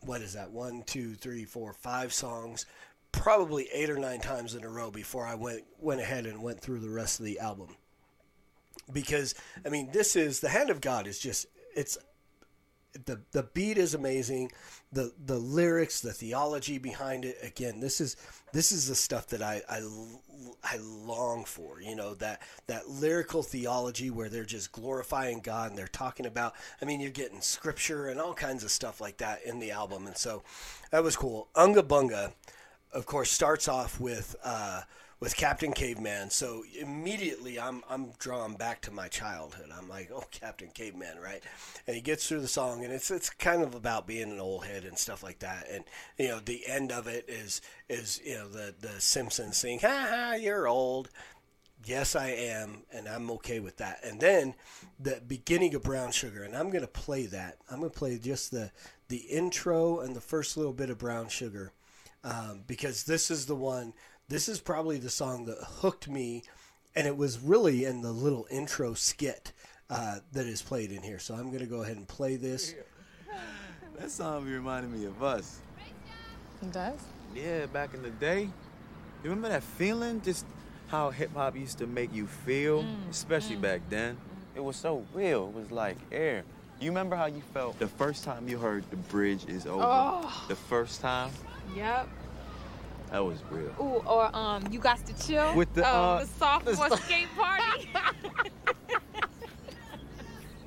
what 0.00 0.20
is 0.20 0.34
that? 0.34 0.50
One, 0.50 0.82
two, 0.82 1.14
three, 1.14 1.44
four, 1.44 1.72
five 1.72 2.12
songs, 2.12 2.66
probably 3.12 3.68
eight 3.72 3.90
or 3.90 3.98
nine 3.98 4.20
times 4.20 4.54
in 4.54 4.64
a 4.64 4.68
row 4.68 4.90
before 4.90 5.26
I 5.26 5.34
went 5.34 5.64
went 5.80 6.00
ahead 6.00 6.26
and 6.26 6.42
went 6.42 6.60
through 6.60 6.80
the 6.80 6.90
rest 6.90 7.20
of 7.20 7.26
the 7.26 7.38
album. 7.38 7.76
Because 8.92 9.34
I 9.64 9.68
mean, 9.68 9.90
this 9.92 10.16
is 10.16 10.40
the 10.40 10.48
hand 10.48 10.70
of 10.70 10.80
God 10.80 11.06
is 11.06 11.18
just 11.18 11.46
it's 11.74 11.98
the 13.06 13.20
the 13.32 13.42
beat 13.42 13.78
is 13.78 13.94
amazing, 13.94 14.50
the 14.92 15.12
the 15.24 15.38
lyrics, 15.38 16.00
the 16.00 16.12
theology 16.12 16.78
behind 16.78 17.24
it. 17.24 17.38
Again, 17.42 17.80
this 17.80 18.00
is 18.00 18.16
this 18.52 18.72
is 18.72 18.88
the 18.88 18.94
stuff 18.94 19.26
that 19.28 19.42
I 19.42 19.62
I, 19.68 19.80
I 20.62 20.78
long 20.78 21.44
for. 21.44 21.80
You 21.80 21.96
know 21.96 22.14
that 22.14 22.42
that 22.66 22.88
lyrical 22.88 23.42
theology 23.42 24.10
where 24.10 24.28
they're 24.28 24.44
just 24.44 24.72
glorifying 24.72 25.40
God 25.40 25.70
and 25.70 25.78
they're 25.78 25.86
talking 25.86 26.26
about. 26.26 26.54
I 26.80 26.84
mean, 26.84 27.00
you're 27.00 27.10
getting 27.10 27.40
scripture 27.40 28.08
and 28.08 28.20
all 28.20 28.34
kinds 28.34 28.64
of 28.64 28.70
stuff 28.70 29.00
like 29.00 29.18
that 29.18 29.42
in 29.44 29.58
the 29.58 29.70
album, 29.70 30.06
and 30.06 30.16
so 30.16 30.42
that 30.90 31.02
was 31.02 31.16
cool. 31.16 31.48
Unga 31.54 31.82
Bunga, 31.82 32.32
of 32.92 33.06
course, 33.06 33.30
starts 33.30 33.68
off 33.68 34.00
with. 34.00 34.36
Uh, 34.42 34.82
with 35.20 35.36
Captain 35.36 35.72
Caveman. 35.72 36.30
So 36.30 36.64
immediately 36.78 37.58
I'm 37.58 37.82
I'm 37.88 38.12
drawn 38.18 38.54
back 38.54 38.80
to 38.82 38.90
my 38.90 39.08
childhood. 39.08 39.70
I'm 39.76 39.88
like, 39.88 40.10
oh, 40.14 40.24
Captain 40.30 40.70
Caveman, 40.72 41.18
right? 41.22 41.42
And 41.86 41.96
he 41.96 42.02
gets 42.02 42.28
through 42.28 42.40
the 42.40 42.48
song, 42.48 42.84
and 42.84 42.92
it's 42.92 43.10
it's 43.10 43.30
kind 43.30 43.62
of 43.62 43.74
about 43.74 44.06
being 44.06 44.30
an 44.30 44.40
old 44.40 44.66
head 44.66 44.84
and 44.84 44.98
stuff 44.98 45.22
like 45.22 45.40
that. 45.40 45.66
And 45.70 45.84
you 46.18 46.28
know, 46.28 46.40
the 46.40 46.66
end 46.66 46.92
of 46.92 47.06
it 47.06 47.24
is 47.28 47.60
is 47.88 48.20
you 48.24 48.34
know 48.34 48.48
the 48.48 48.74
the 48.80 49.00
Simpsons 49.00 49.56
saying, 49.56 49.80
"Ha 49.80 50.06
ha, 50.10 50.34
you're 50.34 50.68
old." 50.68 51.10
Yes, 51.84 52.16
I 52.16 52.30
am, 52.30 52.82
and 52.92 53.08
I'm 53.08 53.30
okay 53.30 53.60
with 53.60 53.76
that. 53.76 54.00
And 54.02 54.20
then 54.20 54.54
the 54.98 55.22
beginning 55.26 55.76
of 55.76 55.84
Brown 55.84 56.10
Sugar, 56.10 56.42
and 56.42 56.56
I'm 56.56 56.70
going 56.70 56.82
to 56.82 56.88
play 56.88 57.26
that. 57.26 57.58
I'm 57.70 57.78
going 57.78 57.90
to 57.90 57.98
play 57.98 58.18
just 58.18 58.50
the 58.50 58.72
the 59.08 59.18
intro 59.18 60.00
and 60.00 60.14
the 60.14 60.20
first 60.20 60.56
little 60.56 60.72
bit 60.72 60.90
of 60.90 60.98
Brown 60.98 61.28
Sugar, 61.28 61.72
um, 62.24 62.64
because 62.66 63.04
this 63.04 63.30
is 63.30 63.46
the 63.46 63.54
one 63.54 63.94
this 64.28 64.48
is 64.48 64.60
probably 64.60 64.98
the 64.98 65.10
song 65.10 65.46
that 65.46 65.58
hooked 65.58 66.08
me, 66.08 66.42
and 66.94 67.06
it 67.06 67.16
was 67.16 67.38
really 67.40 67.84
in 67.84 68.02
the 68.02 68.12
little 68.12 68.46
intro 68.50 68.94
skit 68.94 69.52
uh, 69.90 70.18
that 70.32 70.46
is 70.46 70.60
played 70.62 70.92
in 70.92 71.02
here. 71.02 71.18
So 71.18 71.34
I'm 71.34 71.48
going 71.48 71.60
to 71.60 71.66
go 71.66 71.82
ahead 71.82 71.96
and 71.96 72.06
play 72.06 72.36
this. 72.36 72.74
That 73.98 74.10
song 74.10 74.44
reminded 74.44 74.92
me 74.92 75.06
of 75.06 75.22
us. 75.22 75.58
It 76.62 76.72
does? 76.72 77.00
Yeah, 77.34 77.66
back 77.66 77.94
in 77.94 78.02
the 78.02 78.10
day. 78.10 78.42
You 79.24 79.30
remember 79.30 79.48
that 79.48 79.62
feeling? 79.62 80.20
Just 80.20 80.46
how 80.88 81.10
hip 81.10 81.34
hop 81.34 81.56
used 81.56 81.78
to 81.78 81.86
make 81.86 82.14
you 82.14 82.26
feel, 82.26 82.82
mm, 82.82 83.10
especially 83.10 83.56
mm. 83.56 83.62
back 83.62 83.80
then. 83.88 84.16
It 84.54 84.62
was 84.62 84.76
so 84.76 85.04
real. 85.12 85.48
It 85.48 85.54
was 85.54 85.70
like 85.70 85.96
air. 86.12 86.44
You 86.80 86.90
remember 86.90 87.16
how 87.16 87.26
you 87.26 87.42
felt 87.52 87.78
the 87.78 87.88
first 87.88 88.22
time 88.24 88.48
you 88.48 88.58
heard 88.58 88.88
the 88.90 88.96
bridge 88.96 89.46
is 89.46 89.66
over? 89.66 89.82
Oh. 89.84 90.44
The 90.48 90.54
first 90.54 91.00
time? 91.00 91.30
Yep. 91.74 92.08
That 93.10 93.24
was 93.24 93.42
real. 93.50 93.74
Ooh, 93.80 94.02
or 94.06 94.34
um, 94.36 94.64
you 94.70 94.78
got 94.78 95.04
to 95.06 95.26
chill 95.26 95.54
with 95.56 95.72
the, 95.74 95.88
um, 95.88 95.94
uh, 95.94 96.20
the 96.20 96.26
sophomore 96.26 96.88
the 96.90 96.96
skate 96.96 97.28
party. 97.36 97.88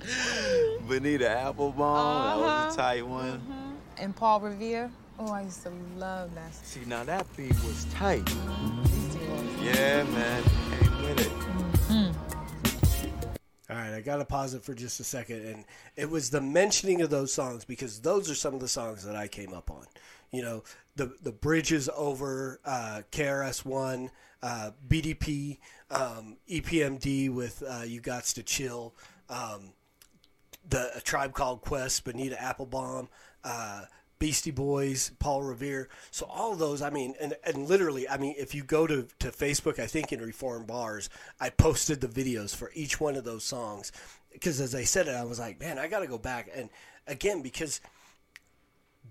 Bonita 0.87 1.25
Applebum, 1.25 1.79
uh-huh. 1.79 2.27
that 2.27 2.37
was 2.37 2.45
a 2.45 2.51
uh-huh. 2.51 2.75
tight 2.75 3.07
one. 3.07 3.39
Mm-hmm. 3.39 3.71
And 3.97 4.15
Paul 4.15 4.41
Revere. 4.41 4.91
Oh, 5.19 5.31
I 5.31 5.43
used 5.43 5.61
to 5.63 5.71
love 5.97 6.33
that. 6.33 6.53
See, 6.55 6.79
now 6.87 7.03
that 7.03 7.27
beat 7.37 7.53
was 7.63 7.85
tight. 7.93 8.25
Mm-hmm. 8.25 9.63
Yeah, 9.63 10.03
man, 10.03 10.43
came 10.43 11.01
with 11.03 11.21
it. 11.21 11.29
Mm-hmm. 11.29 12.31
All 13.69 13.77
right, 13.77 13.93
I 13.93 14.01
got 14.01 14.17
to 14.17 14.25
pause 14.25 14.53
it 14.53 14.63
for 14.63 14.73
just 14.73 14.99
a 14.99 15.03
second. 15.03 15.45
And 15.45 15.65
it 15.95 16.09
was 16.09 16.29
the 16.29 16.41
mentioning 16.41 17.01
of 17.01 17.09
those 17.09 17.31
songs 17.31 17.63
because 17.63 18.01
those 18.01 18.29
are 18.29 18.35
some 18.35 18.53
of 18.53 18.59
the 18.59 18.67
songs 18.67 19.05
that 19.05 19.15
I 19.15 19.27
came 19.27 19.53
up 19.53 19.69
on. 19.69 19.85
You 20.31 20.41
know, 20.41 20.63
the 20.95 21.13
the 21.21 21.31
bridges 21.31 21.89
over 21.95 22.59
uh, 22.65 23.01
KRS 23.11 23.65
One, 23.65 24.11
uh, 24.41 24.71
BDP, 24.87 25.57
um, 25.89 26.37
EPMD 26.49 27.33
with 27.33 27.63
uh, 27.67 27.83
You 27.85 28.01
Gots 28.01 28.33
to 28.35 28.43
Chill, 28.43 28.95
um, 29.29 29.73
the 30.67 30.91
a 30.95 31.01
Tribe 31.01 31.33
Called 31.33 31.61
Quest, 31.61 32.05
Bonita 32.05 32.35
Applebum. 32.35 33.07
uh, 33.43 33.83
Beastie 34.19 34.51
Boys, 34.51 35.11
Paul 35.17 35.41
Revere. 35.41 35.89
So 36.11 36.27
all 36.27 36.55
those, 36.55 36.83
I 36.83 36.91
mean, 36.91 37.15
and, 37.19 37.33
and 37.43 37.67
literally, 37.67 38.07
I 38.07 38.17
mean, 38.17 38.35
if 38.37 38.53
you 38.53 38.63
go 38.63 38.85
to, 38.85 39.07
to 39.17 39.31
Facebook, 39.31 39.79
I 39.79 39.87
think 39.87 40.13
in 40.13 40.21
Reform 40.21 40.65
Bars, 40.65 41.09
I 41.39 41.49
posted 41.49 42.01
the 42.01 42.07
videos 42.07 42.55
for 42.55 42.69
each 42.75 42.99
one 42.99 43.15
of 43.15 43.23
those 43.23 43.43
songs. 43.43 43.91
Because 44.31 44.61
as 44.61 44.75
I 44.75 44.83
said 44.83 45.07
it, 45.07 45.15
I 45.15 45.23
was 45.23 45.39
like, 45.39 45.59
man, 45.59 45.79
I 45.79 45.87
got 45.87 46.01
to 46.01 46.07
go 46.07 46.19
back. 46.19 46.51
And 46.55 46.69
again, 47.07 47.41
because– 47.41 47.81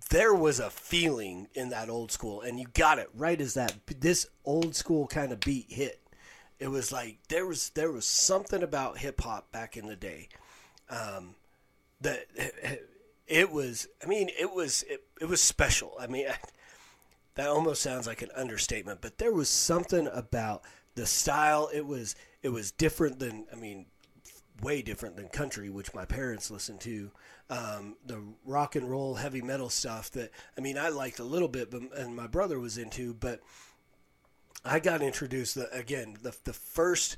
there 0.08 0.34
was 0.34 0.58
a 0.58 0.70
feeling 0.70 1.48
in 1.54 1.68
that 1.68 1.90
old 1.90 2.10
school, 2.10 2.40
and 2.40 2.58
you 2.58 2.66
got 2.72 2.98
it 2.98 3.10
right 3.14 3.40
as 3.40 3.54
that 3.54 3.74
this 4.00 4.26
old 4.44 4.74
school 4.74 5.06
kind 5.06 5.32
of 5.32 5.40
beat 5.40 5.66
hit. 5.68 6.00
It 6.58 6.68
was 6.68 6.90
like 6.90 7.18
there 7.28 7.46
was 7.46 7.70
there 7.70 7.92
was 7.92 8.04
something 8.04 8.62
about 8.62 8.98
hip 8.98 9.20
hop 9.20 9.52
back 9.52 9.76
in 9.76 9.86
the 9.86 9.96
day 9.96 10.28
um, 10.88 11.34
that 12.00 12.26
it 13.26 13.52
was. 13.52 13.86
I 14.02 14.06
mean, 14.06 14.30
it 14.38 14.52
was 14.52 14.84
it, 14.88 15.02
it 15.20 15.26
was 15.26 15.40
special. 15.40 15.92
I 16.00 16.06
mean, 16.06 16.26
that 17.34 17.48
almost 17.48 17.82
sounds 17.82 18.06
like 18.06 18.22
an 18.22 18.30
understatement, 18.34 19.00
but 19.00 19.18
there 19.18 19.32
was 19.32 19.48
something 19.48 20.08
about 20.12 20.62
the 20.94 21.06
style. 21.06 21.70
It 21.72 21.86
was 21.86 22.14
it 22.42 22.48
was 22.50 22.72
different 22.72 23.18
than 23.18 23.46
I 23.52 23.56
mean, 23.56 23.86
way 24.62 24.82
different 24.82 25.16
than 25.16 25.28
country, 25.28 25.70
which 25.70 25.94
my 25.94 26.04
parents 26.04 26.50
listened 26.50 26.80
to. 26.80 27.10
Um, 27.48 27.96
the 28.06 28.22
rock 28.44 28.76
and 28.76 28.88
roll 28.88 29.14
heavy 29.14 29.42
metal 29.42 29.68
stuff 29.68 30.10
that 30.12 30.30
I 30.56 30.60
mean 30.60 30.78
I 30.78 30.88
liked 30.88 31.18
a 31.18 31.24
little 31.24 31.48
bit, 31.48 31.70
but 31.70 31.82
and 31.96 32.14
my 32.14 32.26
brother 32.26 32.60
was 32.60 32.78
into, 32.78 33.14
but 33.14 33.40
I 34.64 34.78
got 34.78 35.02
introduced 35.02 35.54
the, 35.54 35.70
again 35.72 36.16
the 36.22 36.36
the 36.44 36.52
first 36.52 37.16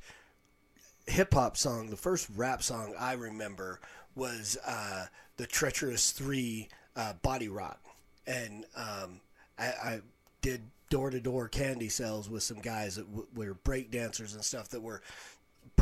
hip 1.07 1.35
hop 1.35 1.57
song, 1.57 1.91
the 1.91 1.97
first 1.97 2.29
rap 2.35 2.63
song 2.63 2.95
I 2.99 3.13
remember 3.15 3.81
was 4.15 4.57
uh, 4.67 5.07
the 5.37 5.47
Treacherous 5.47 6.13
Three 6.13 6.69
uh, 6.97 7.15
Body 7.23 7.49
Rock, 7.49 7.81
and 8.27 8.65
um, 8.77 9.21
I, 9.59 9.65
I 9.65 10.01
did 10.41 10.63
door 10.91 11.09
to 11.09 11.21
door 11.21 11.49
candy 11.49 11.89
sales 11.89 12.29
with 12.29 12.43
some 12.43 12.61
guys 12.61 12.97
that 12.97 13.09
w- 13.09 13.27
were 13.35 13.55
break 13.55 13.91
dancers 13.91 14.35
and 14.35 14.45
stuff 14.45 14.69
that 14.69 14.83
were 14.83 15.01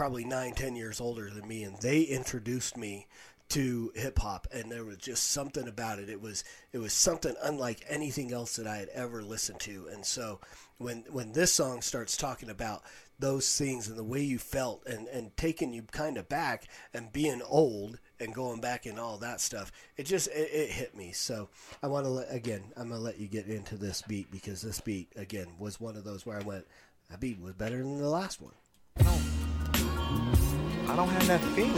probably 0.00 0.24
nine, 0.24 0.54
ten 0.54 0.74
years 0.76 0.98
older 0.98 1.28
than 1.28 1.46
me, 1.46 1.62
and 1.62 1.76
they 1.76 2.00
introduced 2.00 2.74
me 2.74 3.06
to 3.50 3.92
hip 3.94 4.18
hop, 4.18 4.46
and 4.50 4.72
there 4.72 4.82
was 4.82 4.96
just 4.96 5.30
something 5.30 5.68
about 5.68 5.98
it. 5.98 6.08
It 6.08 6.22
was 6.22 6.42
it 6.72 6.78
was 6.78 6.94
something 6.94 7.34
unlike 7.42 7.84
anything 7.86 8.32
else 8.32 8.56
that 8.56 8.66
I 8.66 8.78
had 8.78 8.88
ever 8.94 9.22
listened 9.22 9.60
to, 9.60 9.88
and 9.92 10.06
so 10.06 10.40
when 10.78 11.04
when 11.10 11.32
this 11.32 11.52
song 11.52 11.82
starts 11.82 12.16
talking 12.16 12.48
about 12.48 12.82
those 13.18 13.58
things 13.58 13.88
and 13.88 13.98
the 13.98 14.02
way 14.02 14.22
you 14.22 14.38
felt 14.38 14.86
and 14.86 15.06
and 15.08 15.36
taking 15.36 15.74
you 15.74 15.82
kind 15.82 16.16
of 16.16 16.30
back 16.30 16.64
and 16.94 17.12
being 17.12 17.42
old 17.42 17.98
and 18.18 18.34
going 18.34 18.62
back 18.62 18.86
and 18.86 18.98
all 18.98 19.18
that 19.18 19.38
stuff 19.38 19.70
it 19.98 20.04
just 20.04 20.28
it, 20.28 20.48
it 20.50 20.70
hit 20.70 20.96
me. 20.96 21.12
So 21.12 21.50
i 21.82 21.86
want 21.86 22.06
to 22.06 22.10
let 22.10 22.34
again 22.34 22.72
i'm 22.74 22.88
gonna 22.88 23.02
let 23.02 23.18
you 23.20 23.28
get 23.28 23.48
into 23.48 23.76
this 23.76 24.00
beat 24.08 24.30
because 24.30 24.62
this 24.62 24.80
beat 24.80 25.12
again 25.16 25.48
was 25.58 25.78
one 25.78 25.94
of 25.94 26.04
those 26.04 26.24
where 26.24 26.38
i 26.38 26.42
went 26.42 26.66
that 27.10 27.20
beat 27.20 27.38
was 27.38 27.52
better 27.52 27.76
than 27.76 27.98
the 27.98 28.08
last 28.08 28.40
one 28.40 28.54
I 30.88 30.96
don't, 30.96 31.08
have 31.08 31.26
that 31.28 31.40
feeling 31.54 31.74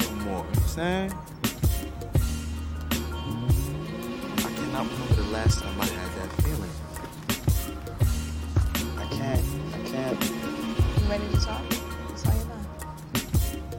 no 0.00 0.10
more. 0.24 0.24
You 0.24 0.24
know 0.24 0.38
what 0.38 0.56
I'm 0.56 0.68
saying? 0.68 1.12
I 4.38 4.50
cannot 4.54 4.86
remember 4.90 5.14
the 5.14 5.28
last 5.32 5.60
time 5.60 5.80
I 5.80 5.86
had 5.86 6.10
that 6.18 6.30
feeling. 6.42 6.74
I 8.98 9.04
can't, 9.14 9.44
I 9.74 9.78
can't. 9.88 10.20
You 11.02 11.10
ready 11.10 11.28
to 11.34 11.40
talk? 11.40 11.79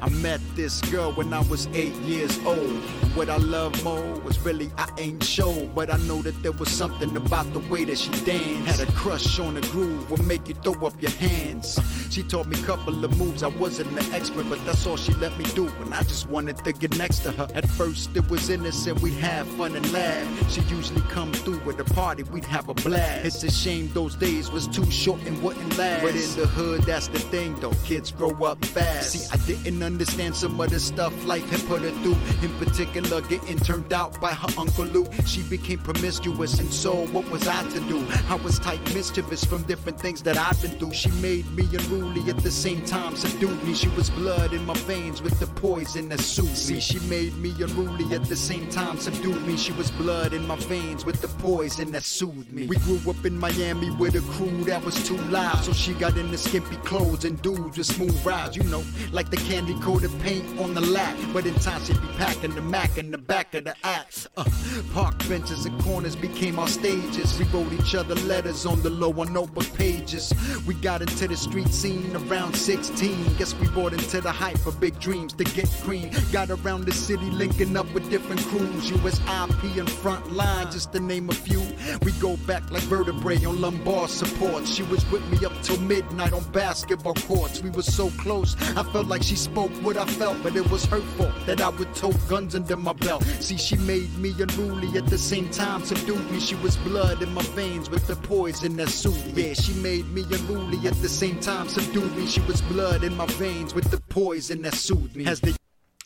I 0.01 0.09
met 0.09 0.41
this 0.55 0.81
girl 0.89 1.11
when 1.13 1.31
I 1.31 1.41
was 1.41 1.67
eight 1.73 1.93
years 2.01 2.37
old. 2.43 2.81
What 3.13 3.29
I 3.29 3.37
love 3.37 3.83
more 3.83 4.19
was 4.21 4.39
really 4.39 4.71
I 4.77 4.89
ain't 4.97 5.23
sure, 5.23 5.67
but 5.75 5.93
I 5.93 5.97
know 6.07 6.21
that 6.23 6.41
there 6.41 6.53
was 6.53 6.71
something 6.71 7.15
about 7.15 7.51
the 7.53 7.59
way 7.59 7.83
that 7.85 7.99
she 7.99 8.09
danced. 8.25 8.79
Had 8.79 8.89
a 8.89 8.91
crush 8.93 9.39
on 9.39 9.53
the 9.53 9.61
groove, 9.61 10.09
would 10.09 10.25
make 10.25 10.47
you 10.47 10.55
throw 10.55 10.87
up 10.87 10.99
your 11.01 11.11
hands. 11.11 11.79
She 12.09 12.23
taught 12.23 12.47
me 12.47 12.59
a 12.59 12.63
couple 12.63 13.05
of 13.05 13.17
moves. 13.17 13.43
I 13.43 13.47
wasn't 13.47 13.91
an 13.91 14.13
expert, 14.13 14.49
but 14.49 14.63
that's 14.65 14.87
all 14.87 14.97
she 14.97 15.13
let 15.13 15.37
me 15.37 15.45
do. 15.53 15.67
And 15.81 15.93
I 15.93 16.01
just 16.01 16.27
wanted 16.29 16.57
to 16.65 16.73
get 16.73 16.97
next 16.97 17.19
to 17.19 17.31
her. 17.31 17.47
At 17.53 17.69
first, 17.69 18.15
it 18.15 18.29
was 18.29 18.49
innocent. 18.49 19.01
We'd 19.01 19.13
have 19.13 19.47
fun 19.49 19.75
and 19.75 19.93
laugh. 19.93 20.51
She 20.51 20.61
usually 20.61 21.01
come 21.09 21.31
through 21.31 21.59
with 21.59 21.79
a 21.79 21.85
party. 21.93 22.23
We'd 22.23 22.45
have 22.45 22.69
a 22.69 22.73
blast. 22.73 23.25
It's 23.25 23.43
a 23.43 23.51
shame 23.51 23.89
those 23.93 24.15
days 24.15 24.51
was 24.51 24.67
too 24.67 24.89
short 24.89 25.21
and 25.25 25.41
wouldn't 25.43 25.77
last. 25.77 26.01
But 26.01 26.15
in 26.15 26.35
the 26.35 26.47
hood, 26.47 26.83
that's 26.83 27.07
the 27.07 27.19
thing, 27.19 27.55
though. 27.59 27.73
Kids 27.85 28.11
grow 28.11 28.31
up 28.43 28.63
fast. 28.65 29.11
See, 29.11 29.27
I 29.31 29.37
didn't 29.45 29.81
understand 29.91 30.35
some 30.35 30.59
of 30.59 30.69
the 30.69 30.79
stuff 30.79 31.13
life 31.25 31.47
had 31.49 31.61
put 31.67 31.81
her 31.81 31.91
through. 32.01 32.17
In 32.41 32.53
particular, 32.57 33.21
getting 33.21 33.59
turned 33.59 33.91
out 33.93 34.19
by 34.21 34.31
her 34.31 34.47
uncle 34.57 34.85
Lou. 34.85 35.05
She 35.25 35.43
became 35.43 35.79
promiscuous, 35.79 36.59
and 36.59 36.71
so 36.71 37.05
what 37.07 37.29
was 37.29 37.47
I 37.47 37.61
to 37.69 37.79
do? 37.81 38.05
I 38.29 38.35
was 38.35 38.57
tight 38.59 38.81
mischievous 38.93 39.43
from 39.43 39.63
different 39.63 39.99
things 39.99 40.21
that 40.23 40.37
I've 40.37 40.59
been 40.61 40.71
through. 40.79 40.93
She 40.93 41.11
made 41.21 41.45
me 41.51 41.63
unruly 41.73 42.29
at 42.29 42.37
the 42.37 42.51
same 42.51 42.83
time, 42.85 43.15
subdued 43.15 43.63
me. 43.65 43.73
She 43.73 43.89
was 43.89 44.09
blood 44.09 44.53
in 44.53 44.65
my 44.65 44.75
veins 44.89 45.21
with 45.21 45.39
the 45.39 45.47
poison 45.47 46.09
that 46.09 46.19
soothed 46.19 46.69
me. 46.69 46.79
She 46.79 46.99
made 47.07 47.35
me 47.37 47.53
unruly 47.59 48.13
at 48.15 48.23
the 48.25 48.35
same 48.35 48.69
time, 48.69 48.97
subdued 48.97 49.45
me. 49.45 49.57
She 49.57 49.73
was 49.73 49.91
blood 49.91 50.33
in 50.33 50.47
my 50.47 50.55
veins 50.55 51.05
with 51.05 51.21
the 51.21 51.27
poison 51.43 51.91
that 51.91 52.03
soothed 52.03 52.51
me. 52.51 52.67
We 52.67 52.77
grew 52.77 52.99
up 53.09 53.25
in 53.25 53.37
Miami 53.37 53.89
with 53.91 54.15
a 54.15 54.21
crew 54.33 54.63
that 54.65 54.83
was 54.83 54.95
too 55.07 55.17
loud, 55.29 55.63
so 55.63 55.73
she 55.73 55.93
got 55.93 56.17
into 56.17 56.37
skimpy 56.37 56.77
clothes 56.77 57.25
and 57.25 57.41
dudes 57.41 57.77
with 57.77 57.87
smooth 57.87 58.25
rides, 58.25 58.55
you 58.55 58.63
know, 58.63 58.83
like 59.11 59.29
the 59.29 59.37
candy 59.37 59.73
coated 59.81 60.11
paint 60.21 60.45
on 60.59 60.73
the 60.73 60.81
lap. 60.81 61.17
But 61.33 61.45
in 61.45 61.55
time 61.55 61.83
she'd 61.83 62.01
be 62.01 62.07
packing 62.17 62.53
the 62.55 62.61
Mac 62.61 62.97
in 62.97 63.11
the 63.11 63.17
back 63.17 63.53
of 63.55 63.63
the 63.63 63.75
axe. 63.83 64.27
Uh, 64.37 64.45
park 64.93 65.17
benches 65.27 65.65
and 65.65 65.79
corners 65.81 66.15
became 66.15 66.59
our 66.59 66.67
stages. 66.67 67.37
We 67.39 67.45
wrote 67.45 67.73
each 67.73 67.95
other 67.95 68.15
letters 68.15 68.65
on 68.65 68.81
the 68.81 68.89
low 68.89 69.11
on 69.19 69.33
notebook 69.33 69.71
pages. 69.73 70.33
We 70.67 70.75
got 70.75 71.01
into 71.01 71.27
the 71.27 71.35
street 71.35 71.69
scene 71.69 72.15
around 72.15 72.55
16. 72.55 73.35
Guess 73.37 73.55
we 73.55 73.67
bought 73.69 73.93
into 73.93 74.21
the 74.21 74.31
hype 74.31 74.57
for 74.59 74.71
big 74.71 74.99
dreams 74.99 75.33
to 75.33 75.43
get 75.43 75.69
cream. 75.83 76.11
Got 76.31 76.51
around 76.51 76.85
the 76.85 76.93
city 76.93 77.29
linking 77.31 77.75
up 77.75 77.91
with 77.93 78.09
different 78.09 78.41
crews. 78.47 78.91
USIP 78.91 79.79
and 79.79 79.89
Frontline, 79.89 80.71
just 80.71 80.93
to 80.93 80.99
name 80.99 81.29
a 81.29 81.33
few. 81.33 81.61
We 82.03 82.11
go 82.13 82.37
back 82.45 82.69
like 82.71 82.83
vertebrae 82.83 83.43
on 83.45 83.59
lumbar 83.59 84.07
support. 84.07 84.67
She 84.67 84.83
was 84.83 85.09
with 85.11 85.27
me 85.31 85.45
up 85.45 85.53
till 85.63 85.79
midnight 85.79 86.33
on 86.33 86.43
basketball 86.51 87.15
courts. 87.15 87.61
We 87.61 87.69
were 87.71 87.81
so 87.81 88.09
close, 88.11 88.55
I 88.77 88.83
felt 88.83 89.07
like 89.07 89.23
she 89.23 89.35
spoke 89.35 89.70
what 89.81 89.97
I 89.97 90.05
felt, 90.05 90.41
but 90.43 90.55
it 90.55 90.69
was 90.69 90.85
her 90.85 90.99
fault 90.99 91.33
that 91.45 91.61
I 91.61 91.69
would 91.69 91.93
tote 91.95 92.15
guns 92.27 92.55
under 92.55 92.77
my 92.77 92.93
belt. 92.93 93.23
See, 93.39 93.57
she 93.57 93.75
made 93.77 94.15
me 94.17 94.33
unruly 94.39 94.97
at 94.97 95.07
the 95.07 95.17
same 95.17 95.49
time, 95.49 95.83
subdued 95.83 96.29
me. 96.31 96.39
She 96.39 96.55
was 96.55 96.77
blood 96.77 97.21
in 97.21 97.33
my 97.33 97.43
veins 97.43 97.89
with 97.89 98.07
the 98.07 98.15
poison 98.15 98.75
that 98.77 98.89
me. 99.35 99.47
Yeah, 99.47 99.53
she 99.53 99.73
made 99.73 100.07
me 100.09 100.23
unruly 100.23 100.87
at 100.87 100.95
the 101.01 101.09
same 101.09 101.39
time, 101.39 101.67
subdued 101.67 102.15
me. 102.15 102.27
She 102.27 102.41
was 102.41 102.61
blood 102.61 103.03
in 103.03 103.15
my 103.15 103.25
veins 103.25 103.73
with 103.73 103.89
the 103.91 103.99
poison 104.09 104.61
that 104.63 104.75
soothed 104.75 105.15
me. 105.15 105.25
As 105.25 105.41
the 105.41 105.55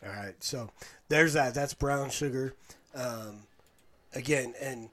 All 0.06 0.12
right, 0.12 0.36
so 0.44 0.70
there's 1.10 1.34
that. 1.34 1.54
That's 1.54 1.74
brown 1.74 2.10
sugar. 2.10 2.54
Um, 2.94 3.44
again, 4.14 4.54
and 4.62 4.90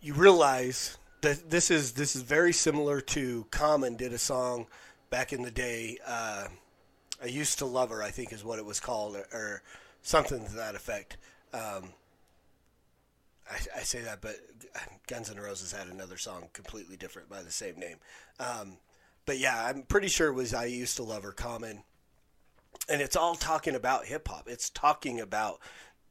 you 0.00 0.14
realize 0.14 0.98
that 1.22 1.50
this 1.50 1.70
is 1.70 1.92
this 1.92 2.16
is 2.16 2.22
very 2.22 2.52
similar 2.52 3.00
to 3.00 3.46
Common 3.50 3.96
did 3.96 4.12
a 4.12 4.18
song 4.18 4.66
back 5.10 5.32
in 5.32 5.42
the 5.42 5.50
day. 5.50 5.98
Uh, 6.06 6.48
I 7.22 7.26
used 7.26 7.58
to 7.58 7.66
love 7.66 7.90
her, 7.90 8.02
I 8.02 8.10
think 8.10 8.32
is 8.32 8.44
what 8.44 8.58
it 8.58 8.64
was 8.64 8.80
called, 8.80 9.16
or, 9.16 9.26
or 9.32 9.62
something 10.02 10.44
to 10.44 10.52
that 10.54 10.74
effect. 10.74 11.16
Um, 11.52 11.90
I, 13.50 13.56
I 13.76 13.82
say 13.82 14.00
that, 14.02 14.20
but 14.20 14.36
Guns 15.06 15.30
N' 15.30 15.38
Roses 15.38 15.72
had 15.72 15.88
another 15.88 16.16
song 16.16 16.48
completely 16.52 16.96
different 16.96 17.28
by 17.28 17.42
the 17.42 17.50
same 17.50 17.78
name. 17.78 17.96
Um, 18.38 18.78
but 19.26 19.38
yeah, 19.38 19.66
I'm 19.66 19.82
pretty 19.82 20.08
sure 20.08 20.28
it 20.28 20.34
was 20.34 20.54
I 20.54 20.66
used 20.66 20.96
to 20.96 21.02
love 21.02 21.22
her. 21.24 21.32
Common 21.32 21.82
and 22.88 23.00
it's 23.00 23.16
all 23.16 23.34
talking 23.34 23.74
about 23.74 24.06
hip 24.06 24.28
hop. 24.28 24.48
It's 24.48 24.70
talking 24.70 25.20
about 25.20 25.60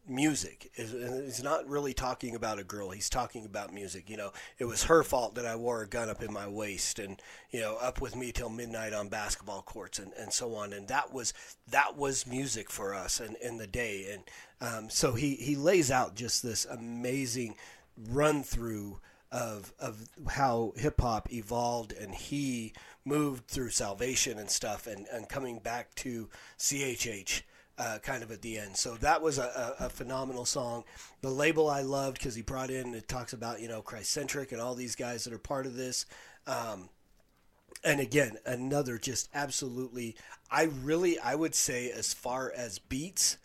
music. 0.10 0.72
It's 0.76 1.43
not 1.43 1.67
really 1.67 1.93
talking 1.93 2.36
about 2.36 2.60
a 2.60 2.63
girl. 2.63 2.89
He's 2.89 3.10
talking 3.10 3.45
about 3.45 3.74
music. 3.74 4.10
You 4.10 4.17
know, 4.17 4.32
it 4.58 4.65
was 4.65 4.84
her 4.84 5.04
fault 5.04 5.36
that 5.36 5.45
I 5.45 5.56
wore 5.56 5.82
a 5.82 5.88
gun 5.88 6.10
up 6.10 6.24
in 6.24 6.34
my 6.34 6.48
waist, 6.48 7.00
and 7.00 7.22
you 7.52 7.60
know, 7.60 7.78
up 7.78 8.02
with 8.02 8.15
me 8.15 8.32
till 8.32 8.50
midnight 8.50 8.93
on 8.93 9.10
basketball 9.10 9.62
courts, 9.62 10.00
and, 10.00 10.12
and 10.13 10.34
so 10.34 10.56
on. 10.56 10.74
And 10.74 10.88
that 10.88 11.13
was 11.13 11.34
that 11.67 11.95
was 11.95 12.28
music 12.28 12.72
for 12.72 12.93
us 12.93 13.19
in, 13.19 13.36
in 13.41 13.58
the 13.58 13.67
day. 13.67 14.08
And 14.12 14.24
um, 14.62 14.89
so 14.89 15.13
he 15.13 15.36
he 15.36 15.56
lays 15.56 15.91
out 15.91 16.15
just 16.15 16.43
this 16.43 16.65
amazing 16.65 17.56
run 17.98 18.43
through 18.43 19.00
of 19.32 19.74
of 19.80 20.10
how 20.30 20.74
hip 20.76 21.02
hop 21.02 21.32
evolved 21.32 21.93
and 21.93 22.15
he 22.15 22.74
moved 23.06 23.48
through 23.48 23.69
salvation 23.69 24.39
and 24.39 24.50
stuff 24.50 24.88
and, 24.88 25.06
and 25.12 25.30
coming 25.30 25.60
back 25.60 25.93
to 25.95 26.30
CHH 26.58 27.43
uh, 27.80 27.98
kind 28.00 28.22
of 28.22 28.32
at 28.32 28.42
the 28.42 28.60
end. 28.60 28.76
So 28.76 28.96
that 28.96 29.22
was 29.22 29.38
a, 29.38 29.76
a, 29.80 29.86
a 29.86 29.89
phenomenal 29.89 30.46
song. 30.46 30.84
The 31.22 31.30
label 31.30 31.70
I 31.70 31.82
loved 31.82 32.18
because 32.18 32.36
he 32.36 32.42
brought 32.42 32.70
in 32.70 32.94
it 32.94 33.08
talks 33.08 33.34
about 33.34 33.62
you 33.62 33.70
know 33.70 33.82
Christ-centric 33.82 34.52
and 34.52 34.62
all 34.62 34.76
these 34.76 34.96
guys 34.96 35.24
that 35.24 35.34
are 35.34 35.39
part 35.39 35.65
of 35.65 35.76
this. 35.76 36.06
Um, 36.46 36.89
and 37.84 38.02
again, 38.02 38.38
another 38.46 38.98
just 38.98 39.30
absolutely. 39.34 40.15
I 40.52 40.63
really 40.63 41.18
I 41.20 41.36
would 41.36 41.56
say 41.56 41.89
as 41.89 42.13
far 42.13 42.52
as 42.56 42.80
beats, 42.80 43.38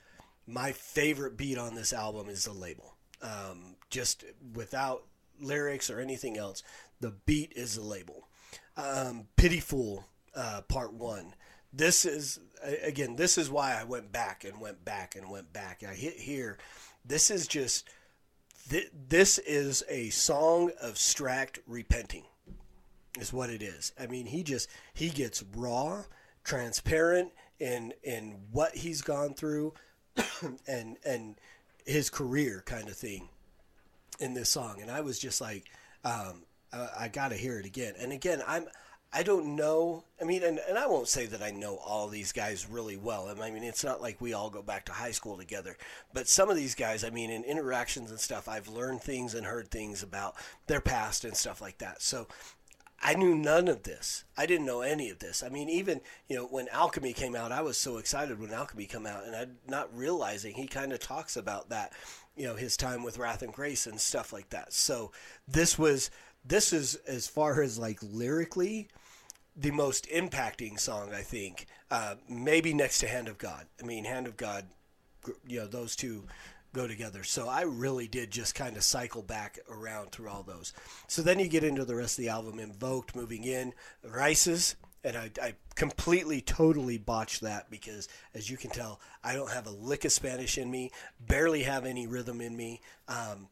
my 0.46 0.72
favorite 0.72 1.36
beat 1.36 1.56
on 1.56 1.76
this 1.76 1.92
album 1.92 2.28
is 2.28 2.44
the 2.44 2.52
label. 2.52 2.96
Um, 3.22 3.76
just 3.88 4.24
without 4.54 5.04
lyrics 5.40 5.88
or 5.88 6.00
anything 6.00 6.36
else, 6.36 6.62
the 7.00 7.12
beat 7.24 7.52
is 7.54 7.76
the 7.76 7.82
label. 7.82 8.28
Um, 8.76 9.28
Pitiful, 9.36 10.04
uh, 10.34 10.62
part 10.68 10.92
one. 10.92 11.34
This 11.76 12.04
is 12.04 12.40
again. 12.82 13.16
This 13.16 13.36
is 13.36 13.50
why 13.50 13.78
I 13.78 13.84
went 13.84 14.12
back 14.12 14.44
and 14.44 14.60
went 14.60 14.84
back 14.84 15.16
and 15.16 15.30
went 15.30 15.52
back. 15.52 15.82
I 15.82 15.94
hit 15.94 16.18
here. 16.18 16.58
This 17.04 17.30
is 17.30 17.46
just. 17.46 17.88
This 19.08 19.36
is 19.38 19.84
a 19.90 20.08
song 20.08 20.70
of 20.80 20.94
Stract 20.94 21.58
repenting 21.66 22.24
is 23.18 23.32
what 23.32 23.50
it 23.50 23.62
is. 23.62 23.92
I 23.98 24.06
mean, 24.06 24.26
he 24.26 24.42
just 24.42 24.68
he 24.92 25.10
gets 25.10 25.44
raw, 25.54 26.04
transparent 26.42 27.32
in 27.58 27.92
in 28.02 28.36
what 28.50 28.76
he's 28.76 29.02
gone 29.02 29.34
through, 29.34 29.74
and 30.66 30.96
and 31.04 31.36
his 31.86 32.10
career 32.10 32.62
kind 32.66 32.88
of 32.88 32.96
thing 32.96 33.28
in 34.20 34.34
this 34.34 34.48
song. 34.48 34.80
And 34.80 34.90
I 34.90 35.00
was 35.00 35.18
just 35.18 35.40
like, 35.40 35.64
um, 36.04 36.44
I, 36.72 36.88
I 37.00 37.08
got 37.08 37.28
to 37.28 37.36
hear 37.36 37.58
it 37.58 37.66
again. 37.66 37.94
And 37.98 38.12
again, 38.12 38.42
I'm. 38.46 38.66
I 39.16 39.22
don't 39.22 39.54
know. 39.54 40.02
I 40.20 40.24
mean, 40.24 40.42
and, 40.42 40.60
and 40.68 40.76
I 40.76 40.88
won't 40.88 41.06
say 41.06 41.26
that 41.26 41.40
I 41.40 41.52
know 41.52 41.76
all 41.76 42.08
these 42.08 42.32
guys 42.32 42.68
really 42.68 42.96
well. 42.96 43.32
I 43.40 43.50
mean, 43.50 43.62
it's 43.62 43.84
not 43.84 44.02
like 44.02 44.20
we 44.20 44.32
all 44.32 44.50
go 44.50 44.60
back 44.60 44.86
to 44.86 44.92
high 44.92 45.12
school 45.12 45.36
together. 45.36 45.76
But 46.12 46.26
some 46.26 46.50
of 46.50 46.56
these 46.56 46.74
guys, 46.74 47.04
I 47.04 47.10
mean, 47.10 47.30
in 47.30 47.44
interactions 47.44 48.10
and 48.10 48.18
stuff, 48.18 48.48
I've 48.48 48.66
learned 48.66 49.02
things 49.02 49.34
and 49.34 49.46
heard 49.46 49.70
things 49.70 50.02
about 50.02 50.34
their 50.66 50.80
past 50.80 51.24
and 51.24 51.36
stuff 51.36 51.60
like 51.60 51.78
that. 51.78 52.02
So 52.02 52.26
I 53.00 53.14
knew 53.14 53.36
none 53.36 53.68
of 53.68 53.84
this. 53.84 54.24
I 54.36 54.46
didn't 54.46 54.66
know 54.66 54.80
any 54.80 55.10
of 55.10 55.20
this. 55.20 55.44
I 55.44 55.48
mean, 55.48 55.68
even 55.68 56.00
you 56.28 56.36
know 56.36 56.46
when 56.46 56.68
Alchemy 56.68 57.12
came 57.12 57.36
out, 57.36 57.52
I 57.52 57.62
was 57.62 57.76
so 57.76 57.98
excited 57.98 58.40
when 58.40 58.52
Alchemy 58.52 58.86
came 58.86 59.06
out, 59.06 59.26
and 59.26 59.36
I'm 59.36 59.58
not 59.68 59.96
realizing 59.96 60.54
he 60.54 60.66
kind 60.66 60.92
of 60.92 61.00
talks 61.00 61.36
about 61.36 61.68
that 61.68 61.92
you 62.34 62.46
know 62.46 62.56
his 62.56 62.76
time 62.76 63.04
with 63.04 63.18
Wrath 63.18 63.42
and 63.42 63.52
Grace 63.52 63.86
and 63.86 64.00
stuff 64.00 64.32
like 64.32 64.48
that. 64.50 64.72
So 64.72 65.12
this 65.46 65.78
was 65.78 66.10
this 66.44 66.72
is 66.72 66.96
as 67.06 67.26
far 67.26 67.62
as 67.62 67.78
like 67.78 67.98
lyrically 68.02 68.88
the 69.56 69.70
most 69.70 70.08
impacting 70.08 70.78
song 70.78 71.12
I 71.14 71.22
think. 71.22 71.66
Uh, 71.90 72.16
maybe 72.28 72.74
next 72.74 72.98
to 72.98 73.08
Hand 73.08 73.28
of 73.28 73.38
God. 73.38 73.66
I 73.82 73.86
mean, 73.86 74.04
Hand 74.04 74.26
of 74.26 74.36
God, 74.36 74.66
you 75.46 75.60
know, 75.60 75.66
those 75.66 75.96
two 75.96 76.24
go 76.72 76.86
together. 76.88 77.22
So 77.22 77.48
I 77.48 77.62
really 77.62 78.08
did 78.08 78.30
just 78.30 78.54
kind 78.54 78.76
of 78.76 78.82
cycle 78.82 79.22
back 79.22 79.58
around 79.70 80.10
through 80.10 80.28
all 80.28 80.42
those. 80.42 80.72
So 81.06 81.22
then 81.22 81.38
you 81.38 81.48
get 81.48 81.64
into 81.64 81.84
the 81.84 81.94
rest 81.94 82.18
of 82.18 82.24
the 82.24 82.30
album, 82.30 82.58
Invoked, 82.58 83.14
Moving 83.14 83.44
In, 83.44 83.72
Rices, 84.02 84.74
and 85.04 85.16
I, 85.16 85.30
I 85.40 85.54
completely, 85.74 86.40
totally 86.40 86.98
botched 86.98 87.42
that 87.42 87.70
because, 87.70 88.08
as 88.34 88.50
you 88.50 88.56
can 88.56 88.70
tell, 88.70 89.00
I 89.22 89.34
don't 89.34 89.50
have 89.50 89.66
a 89.66 89.70
lick 89.70 90.04
of 90.04 90.12
Spanish 90.12 90.58
in 90.58 90.70
me, 90.70 90.90
barely 91.20 91.62
have 91.62 91.84
any 91.84 92.06
rhythm 92.06 92.40
in 92.40 92.56
me. 92.56 92.80
Um, 93.06 93.48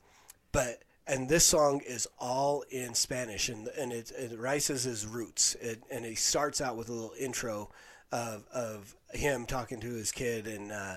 but 0.50 0.82
and 1.06 1.28
this 1.28 1.44
song 1.44 1.80
is 1.86 2.06
all 2.18 2.64
in 2.70 2.94
Spanish, 2.94 3.48
and 3.48 3.68
and 3.68 3.92
it, 3.92 4.12
it 4.12 4.38
Rices 4.38 4.84
his 4.84 5.06
roots, 5.06 5.56
it, 5.56 5.82
and 5.90 6.04
he 6.04 6.14
starts 6.14 6.60
out 6.60 6.76
with 6.76 6.88
a 6.88 6.92
little 6.92 7.14
intro 7.18 7.70
of 8.10 8.44
of 8.52 8.94
him 9.12 9.46
talking 9.46 9.80
to 9.80 9.90
his 9.90 10.12
kid 10.12 10.46
and 10.46 10.70
uh, 10.70 10.96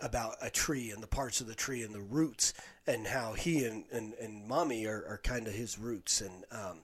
about 0.00 0.36
a 0.40 0.50
tree 0.50 0.90
and 0.90 1.02
the 1.02 1.08
parts 1.08 1.40
of 1.40 1.46
the 1.46 1.54
tree 1.54 1.82
and 1.82 1.94
the 1.94 2.00
roots, 2.00 2.54
and 2.86 3.08
how 3.08 3.32
he 3.32 3.64
and 3.64 3.84
and, 3.90 4.14
and 4.14 4.46
mommy 4.46 4.86
are, 4.86 5.04
are 5.08 5.20
kind 5.22 5.46
of 5.48 5.54
his 5.54 5.78
roots 5.78 6.20
and 6.20 6.44
um, 6.52 6.78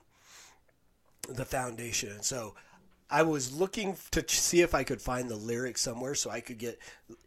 the 1.29 1.45
foundation, 1.45 2.11
and 2.11 2.23
so. 2.23 2.55
I 3.09 3.23
was 3.23 3.53
looking 3.53 3.95
to 4.11 4.21
see 4.27 4.59
if 4.59 4.75
I 4.75 4.83
could 4.83 5.01
find 5.01 5.29
the 5.29 5.37
lyrics 5.37 5.79
somewhere 5.79 6.13
so 6.13 6.29
I 6.29 6.41
could 6.41 6.57
get 6.57 6.77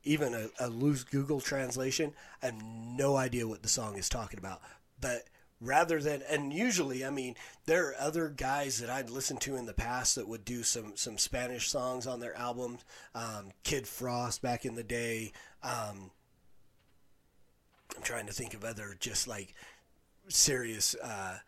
even 0.05 0.35
a, 0.35 0.49
a 0.63 0.69
loose 0.69 1.05
Google 1.05 1.41
translation. 1.41 2.13
I 2.43 2.47
have 2.47 2.63
no 2.63 3.17
idea 3.17 3.49
what 3.49 3.63
the 3.63 3.71
song 3.71 3.97
is 3.97 4.07
talking 4.07 4.39
about, 4.39 4.61
but 5.01 5.25
rather 5.61 6.01
than 6.01 6.23
and 6.29 6.53
usually 6.53 7.05
i 7.05 7.11
mean 7.11 7.35
there 7.67 7.89
are 7.89 7.95
other 8.01 8.29
guys 8.29 8.79
that 8.79 8.89
i'd 8.89 9.11
listened 9.11 9.41
to 9.41 9.57
in 9.57 9.67
the 9.67 9.75
past 9.75 10.15
that 10.15 10.27
would 10.27 10.45
do 10.45 10.63
some 10.63 10.93
some 10.95 11.19
spanish 11.19 11.69
songs 11.69 12.07
on 12.07 12.21
their 12.21 12.37
albums 12.37 12.85
um, 13.15 13.51
kid 13.63 13.87
frost 13.87 14.41
back 14.43 14.65
in 14.65 14.75
the 14.75 14.83
day. 14.83 15.33
Um, 15.63 16.11
i'm 17.95 18.03
trying 18.03 18.27
to 18.27 18.33
think 18.33 18.55
of 18.55 18.65
other 18.65 18.97
just 18.99 19.29
like 19.29 19.55
serious 20.29 20.95
uh, 21.03 21.39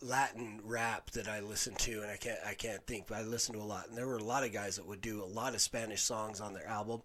latin 0.00 0.60
rap 0.64 1.10
that 1.12 1.28
i 1.28 1.38
listened 1.38 1.78
to 1.78 2.02
and 2.02 2.10
i 2.10 2.16
can't 2.16 2.40
i 2.44 2.54
can't 2.54 2.84
think 2.86 3.06
but 3.06 3.18
i 3.18 3.22
listened 3.22 3.56
to 3.56 3.62
a 3.62 3.64
lot. 3.64 3.88
And 3.88 3.96
there 3.96 4.08
were 4.08 4.16
a 4.16 4.24
lot 4.24 4.42
of 4.42 4.52
guys 4.52 4.76
that 4.76 4.86
would 4.86 5.00
do 5.00 5.22
a 5.22 5.24
lot 5.24 5.54
of 5.54 5.60
spanish 5.60 6.02
songs 6.02 6.40
on 6.40 6.52
their 6.52 6.66
album. 6.66 7.02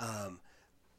Um, 0.00 0.40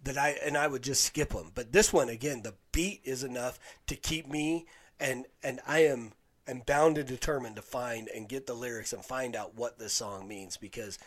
that 0.03 0.17
I 0.17 0.37
and 0.43 0.57
I 0.57 0.67
would 0.67 0.83
just 0.83 1.03
skip 1.03 1.29
them. 1.29 1.51
But 1.53 1.71
this 1.71 1.93
one 1.93 2.09
again, 2.09 2.41
the 2.41 2.55
beat 2.71 3.01
is 3.03 3.23
enough 3.23 3.59
to 3.87 3.95
keep 3.95 4.27
me 4.27 4.65
and 4.99 5.25
and 5.43 5.59
I 5.67 5.79
am 5.79 6.13
am 6.47 6.61
bound 6.65 6.97
and 6.97 7.07
determined 7.07 7.55
to 7.55 7.61
find 7.61 8.09
and 8.09 8.29
get 8.29 8.47
the 8.47 8.53
lyrics 8.53 8.93
and 8.93 9.03
find 9.03 9.35
out 9.35 9.55
what 9.55 9.79
this 9.79 9.93
song 9.93 10.27
means 10.27 10.57
because 10.57 10.97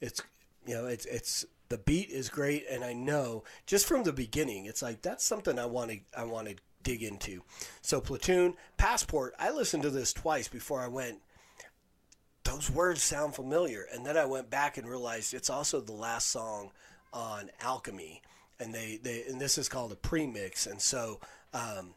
it's 0.00 0.22
you 0.66 0.74
know 0.74 0.86
it's 0.86 1.06
it's 1.06 1.44
the 1.68 1.78
beat 1.78 2.10
is 2.10 2.28
great 2.28 2.64
and 2.70 2.84
I 2.84 2.92
know 2.92 3.44
just 3.66 3.86
from 3.86 4.02
the 4.02 4.12
beginning 4.12 4.66
it's 4.66 4.82
like 4.82 5.02
that's 5.02 5.24
something 5.24 5.58
I 5.58 5.66
want 5.66 5.90
to 5.90 5.98
I 6.16 6.24
want 6.24 6.48
to 6.48 6.56
dig 6.82 7.02
into. 7.02 7.42
So 7.80 8.00
platoon 8.00 8.54
passport 8.76 9.34
I 9.38 9.50
listened 9.50 9.82
to 9.84 9.90
this 9.90 10.12
twice 10.12 10.48
before 10.48 10.80
I 10.80 10.88
went 10.88 11.20
those 12.44 12.70
words 12.70 13.02
sound 13.02 13.34
familiar 13.34 13.86
and 13.92 14.04
then 14.04 14.16
I 14.16 14.24
went 14.24 14.50
back 14.50 14.76
and 14.76 14.88
realized 14.88 15.32
it's 15.32 15.50
also 15.50 15.80
the 15.80 15.92
last 15.92 16.28
song 16.28 16.70
on 17.12 17.50
Alchemy 17.60 18.22
and 18.62 18.74
they, 18.74 18.98
they 19.02 19.24
and 19.28 19.40
this 19.40 19.58
is 19.58 19.68
called 19.68 19.92
a 19.92 19.96
premix 19.96 20.66
and 20.66 20.80
so 20.80 21.20
um, 21.52 21.94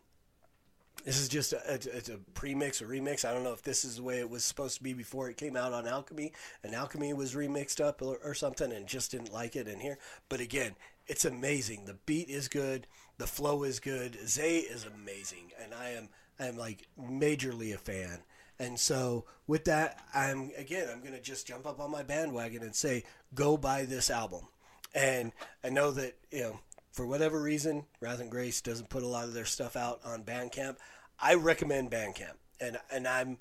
this 1.06 1.19
is 1.19 1.30
just 1.30 1.54
a, 1.54 1.62
it's 1.67 2.10
a 2.10 2.17
premix 2.34 2.82
or 2.82 2.88
remix. 2.88 3.25
I 3.25 3.32
don't 3.32 3.43
know 3.43 3.54
if 3.54 3.62
this 3.62 3.86
is 3.86 3.97
the 3.97 4.04
way 4.04 4.19
it 4.19 4.30
was 4.30 4.43
supposed 4.43 4.78
to 4.78 4.84
be 4.84 4.93
before 4.93 5.30
it 5.30 5.38
came 5.38 5.56
out 5.56 5.71
on 5.71 5.88
Alchemy, 5.88 6.34
and 6.63 6.73
Alchemy 6.73 7.13
was 7.13 7.36
remixed 7.36 7.80
up 7.80 8.01
or, 8.01 8.17
or 8.23 8.34
something 8.34 8.71
and 8.71 8.88
just 8.88 9.12
didn't 9.12 9.32
like 9.32 9.56
it 9.56 9.67
in 9.67 9.80
here. 9.80 9.99
But 10.30 10.39
again, 10.39 10.75
it's 11.06 11.23
amazing. 11.23 11.86
The 11.86 11.99
beat 12.08 12.30
is 12.30 12.47
good, 12.47 12.88
the 13.19 13.28
flow 13.28 13.63
is 13.63 13.80
good. 13.80 14.17
Zae 14.25 14.65
is 14.67 14.86
amazing, 14.86 15.51
and 15.62 15.73
I 15.73 15.91
am 15.91 16.10
I 16.39 16.47
am 16.47 16.58
like 16.58 16.88
majorly 16.99 17.73
a 17.73 17.78
fan. 17.78 18.23
And 18.58 18.80
so 18.80 19.25
with 19.45 19.65
that, 19.65 20.04
I'm 20.13 20.51
again 20.58 20.88
I'm 20.91 21.04
gonna 21.04 21.21
just 21.21 21.45
jump 21.45 21.67
up 21.67 21.80
on 21.80 21.91
my 21.91 22.01
bandwagon 22.01 22.63
and 22.63 22.75
say 22.75 23.04
go 23.36 23.58
buy 23.58 23.86
this 23.86 24.10
album. 24.10 24.47
And 24.96 25.34
I 25.64 25.70
know 25.70 25.92
that 25.92 26.16
you 26.32 26.42
know 26.42 26.60
for 26.92 27.06
whatever 27.06 27.42
reason, 27.42 27.84
Wrath 28.00 28.22
and 28.22 28.32
Grace 28.32 28.62
doesn't 28.62 28.90
put 28.90 29.04
a 29.04 29.08
lot 29.08 29.26
of 29.26 29.34
their 29.34 29.46
stuff 29.46 29.76
out 29.76 30.00
on 30.06 30.24
Bandcamp. 30.24 30.78
I 31.20 31.36
recommend 31.36 31.92
Bandcamp, 31.92 32.38
and 32.60 32.80
and 32.92 33.08
I'm. 33.08 33.38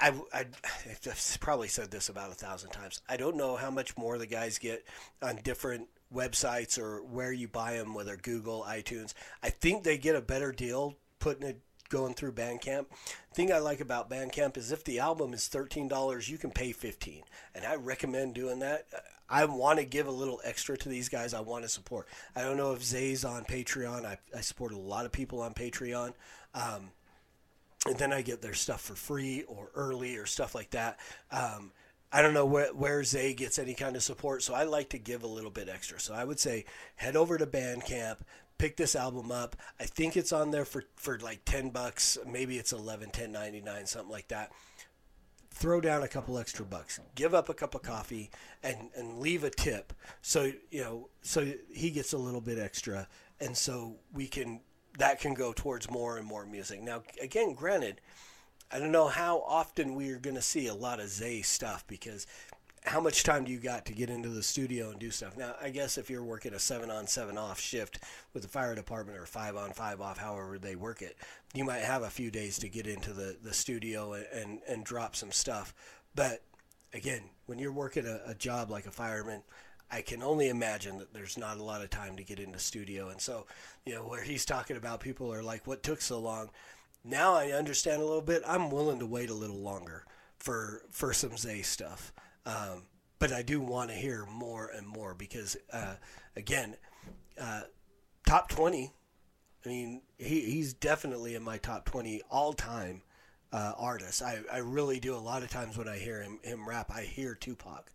I, 0.00 0.12
I, 0.32 0.44
I've 0.90 1.38
probably 1.40 1.68
said 1.68 1.90
this 1.90 2.08
about 2.08 2.30
a 2.30 2.34
thousand 2.34 2.70
times. 2.70 3.02
I 3.08 3.16
don't 3.16 3.36
know 3.36 3.56
how 3.56 3.70
much 3.70 3.96
more 3.96 4.18
the 4.18 4.26
guys 4.26 4.58
get 4.58 4.84
on 5.22 5.36
different 5.42 5.88
websites 6.12 6.78
or 6.78 7.02
where 7.02 7.32
you 7.32 7.48
buy 7.48 7.74
them, 7.76 7.94
whether 7.94 8.16
Google, 8.16 8.64
iTunes. 8.68 9.14
I 9.42 9.50
think 9.50 9.82
they 9.82 9.98
get 9.98 10.16
a 10.16 10.20
better 10.20 10.52
deal 10.52 10.96
putting 11.18 11.48
it 11.48 11.60
going 11.88 12.14
through 12.14 12.32
Bandcamp. 12.32 12.86
Thing 13.32 13.52
I 13.52 13.58
like 13.58 13.80
about 13.80 14.10
Bandcamp 14.10 14.56
is 14.56 14.72
if 14.72 14.84
the 14.84 14.98
album 14.98 15.32
is 15.34 15.48
thirteen 15.48 15.88
dollars, 15.88 16.28
you 16.28 16.38
can 16.38 16.50
pay 16.50 16.72
fifteen, 16.72 17.22
and 17.54 17.64
I 17.64 17.76
recommend 17.76 18.34
doing 18.34 18.60
that. 18.60 18.86
I 19.30 19.44
want 19.44 19.78
to 19.78 19.84
give 19.84 20.06
a 20.06 20.10
little 20.12 20.40
extra 20.42 20.76
to 20.78 20.88
these 20.88 21.10
guys. 21.10 21.34
I 21.34 21.40
want 21.40 21.62
to 21.64 21.68
support. 21.68 22.08
I 22.34 22.40
don't 22.40 22.56
know 22.56 22.72
if 22.72 22.82
Zae's 22.82 23.26
on 23.26 23.44
Patreon. 23.44 24.06
I, 24.06 24.16
I 24.34 24.40
support 24.40 24.72
a 24.72 24.78
lot 24.78 25.04
of 25.04 25.12
people 25.12 25.42
on 25.42 25.52
Patreon. 25.52 26.14
Um, 26.54 26.92
and 27.86 27.98
then 27.98 28.10
I 28.10 28.22
get 28.22 28.40
their 28.40 28.54
stuff 28.54 28.80
for 28.80 28.94
free 28.94 29.44
or 29.46 29.70
early 29.74 30.16
or 30.16 30.24
stuff 30.24 30.54
like 30.54 30.70
that. 30.70 30.98
Um, 31.30 31.72
I 32.10 32.22
don't 32.22 32.32
know 32.32 32.46
where, 32.46 32.72
where 32.72 33.02
Zae 33.02 33.36
gets 33.36 33.58
any 33.58 33.74
kind 33.74 33.96
of 33.96 34.02
support, 34.02 34.42
so 34.42 34.54
I 34.54 34.62
like 34.62 34.88
to 34.90 34.98
give 34.98 35.22
a 35.22 35.28
little 35.28 35.50
bit 35.50 35.68
extra. 35.68 36.00
So 36.00 36.14
I 36.14 36.24
would 36.24 36.40
say 36.40 36.64
head 36.96 37.14
over 37.14 37.36
to 37.36 37.46
Bandcamp, 37.46 38.16
pick 38.58 38.76
this 38.76 38.94
album 38.94 39.30
up. 39.30 39.56
I 39.80 39.84
think 39.84 40.16
it's 40.16 40.32
on 40.32 40.50
there 40.50 40.64
for, 40.64 40.84
for 40.96 41.18
like 41.18 41.44
10 41.44 41.70
bucks. 41.70 42.18
Maybe 42.26 42.58
it's 42.58 42.72
11, 42.72 43.10
10, 43.10 43.32
99, 43.32 43.86
something 43.86 44.10
like 44.10 44.28
that. 44.28 44.50
Throw 45.50 45.80
down 45.80 46.02
a 46.02 46.08
couple 46.08 46.38
extra 46.38 46.64
bucks. 46.64 47.00
Give 47.14 47.34
up 47.34 47.48
a 47.48 47.54
cup 47.54 47.74
of 47.74 47.82
coffee 47.82 48.30
and, 48.62 48.90
and 48.96 49.18
leave 49.18 49.44
a 49.44 49.50
tip. 49.50 49.92
So, 50.22 50.52
you 50.70 50.82
know, 50.82 51.08
so 51.22 51.52
he 51.72 51.90
gets 51.90 52.12
a 52.12 52.18
little 52.18 52.40
bit 52.40 52.58
extra. 52.58 53.08
And 53.40 53.56
so 53.56 53.96
we 54.12 54.26
can 54.26 54.60
that 54.98 55.20
can 55.20 55.32
go 55.32 55.52
towards 55.52 55.90
more 55.90 56.18
and 56.18 56.26
more 56.26 56.44
music. 56.44 56.82
Now, 56.82 57.02
again, 57.22 57.54
granted, 57.54 58.00
I 58.70 58.78
don't 58.78 58.92
know 58.92 59.08
how 59.08 59.42
often 59.46 59.94
we 59.94 60.10
are 60.10 60.18
going 60.18 60.36
to 60.36 60.42
see 60.42 60.66
a 60.66 60.74
lot 60.74 61.00
of 61.00 61.08
Zae 61.08 61.42
stuff 61.42 61.86
because 61.86 62.26
how 62.84 63.00
much 63.00 63.22
time 63.24 63.44
do 63.44 63.52
you 63.52 63.58
got 63.58 63.86
to 63.86 63.92
get 63.92 64.10
into 64.10 64.28
the 64.28 64.42
studio 64.42 64.90
and 64.90 64.98
do 64.98 65.10
stuff? 65.10 65.36
Now, 65.36 65.54
I 65.60 65.70
guess 65.70 65.98
if 65.98 66.08
you're 66.08 66.24
working 66.24 66.54
a 66.54 66.58
seven 66.58 66.90
on, 66.90 67.06
seven 67.06 67.36
off 67.36 67.60
shift 67.60 68.00
with 68.32 68.42
the 68.42 68.48
fire 68.48 68.74
department 68.74 69.18
or 69.18 69.26
five 69.26 69.56
on, 69.56 69.72
five 69.72 70.00
off, 70.00 70.18
however 70.18 70.58
they 70.58 70.76
work 70.76 71.02
it, 71.02 71.16
you 71.54 71.64
might 71.64 71.82
have 71.82 72.02
a 72.02 72.10
few 72.10 72.30
days 72.30 72.58
to 72.58 72.68
get 72.68 72.86
into 72.86 73.12
the, 73.12 73.36
the 73.42 73.52
studio 73.52 74.14
and, 74.32 74.60
and, 74.68 74.84
drop 74.84 75.16
some 75.16 75.32
stuff. 75.32 75.74
But 76.14 76.42
again, 76.92 77.22
when 77.46 77.58
you're 77.58 77.72
working 77.72 78.06
a, 78.06 78.20
a 78.26 78.34
job 78.34 78.70
like 78.70 78.86
a 78.86 78.90
fireman, 78.90 79.42
I 79.90 80.02
can 80.02 80.22
only 80.22 80.48
imagine 80.48 80.98
that 80.98 81.14
there's 81.14 81.38
not 81.38 81.56
a 81.56 81.62
lot 81.62 81.82
of 81.82 81.90
time 81.90 82.16
to 82.16 82.24
get 82.24 82.38
into 82.38 82.58
studio. 82.58 83.08
And 83.08 83.20
so, 83.20 83.46
you 83.84 83.94
know, 83.94 84.02
where 84.02 84.22
he's 84.22 84.44
talking 84.44 84.76
about 84.76 85.00
people 85.00 85.32
are 85.32 85.42
like, 85.42 85.66
what 85.66 85.82
took 85.82 86.00
so 86.00 86.18
long? 86.18 86.50
Now 87.04 87.34
I 87.34 87.52
understand 87.52 88.02
a 88.02 88.04
little 88.04 88.22
bit. 88.22 88.42
I'm 88.46 88.70
willing 88.70 88.98
to 88.98 89.06
wait 89.06 89.30
a 89.30 89.34
little 89.34 89.60
longer 89.60 90.04
for 90.38 90.82
for 90.90 91.12
some 91.12 91.36
Zae 91.36 91.62
stuff. 91.62 92.12
Um, 92.46 92.84
but 93.18 93.32
I 93.32 93.42
do 93.42 93.60
want 93.60 93.90
to 93.90 93.96
hear 93.96 94.26
more 94.26 94.70
and 94.74 94.86
more 94.86 95.14
because, 95.14 95.56
uh, 95.72 95.94
again, 96.36 96.76
uh, 97.40 97.62
top 98.26 98.48
20. 98.48 98.92
I 99.64 99.68
mean, 99.68 100.02
he, 100.18 100.40
he's 100.42 100.72
definitely 100.72 101.34
in 101.34 101.42
my 101.42 101.58
top 101.58 101.84
20 101.84 102.22
all 102.30 102.52
time 102.52 103.02
uh, 103.52 103.72
artists. 103.76 104.22
I, 104.22 104.40
I 104.52 104.58
really 104.58 105.00
do. 105.00 105.14
A 105.14 105.18
lot 105.18 105.42
of 105.42 105.50
times 105.50 105.76
when 105.76 105.88
I 105.88 105.98
hear 105.98 106.22
him, 106.22 106.38
him 106.42 106.68
rap, 106.68 106.90
I 106.94 107.02
hear 107.02 107.34
Tupac. 107.34 107.92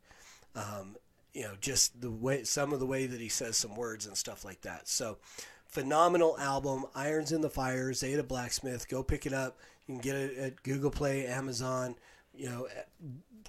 Um, 0.56 0.98
you 1.34 1.44
know, 1.44 1.54
just 1.60 2.00
the 2.00 2.12
way 2.12 2.44
some 2.44 2.74
of 2.74 2.80
the 2.80 2.86
way 2.86 3.08
that 3.08 3.20
he 3.20 3.30
says 3.30 3.58
some 3.58 3.76
words 3.76 4.06
and 4.06 4.16
stuff 4.16 4.46
like 4.46 4.62
that. 4.62 4.88
So, 4.88 5.18
phenomenal 5.66 6.38
album, 6.38 6.86
Irons 6.94 7.32
in 7.32 7.42
the 7.42 7.50
Fire, 7.50 7.92
Zae 7.94 8.16
tha 8.16 8.24
Blacksmith. 8.24 8.88
Go 8.88 9.02
pick 9.02 9.26
it 9.26 9.34
up. 9.34 9.58
You 9.88 9.96
can 9.96 10.02
get 10.02 10.16
it 10.16 10.38
at 10.38 10.64
Google 10.64 10.92
Play, 10.92 11.26
Amazon. 11.26 11.96
You 12.36 12.50
know, 12.50 12.68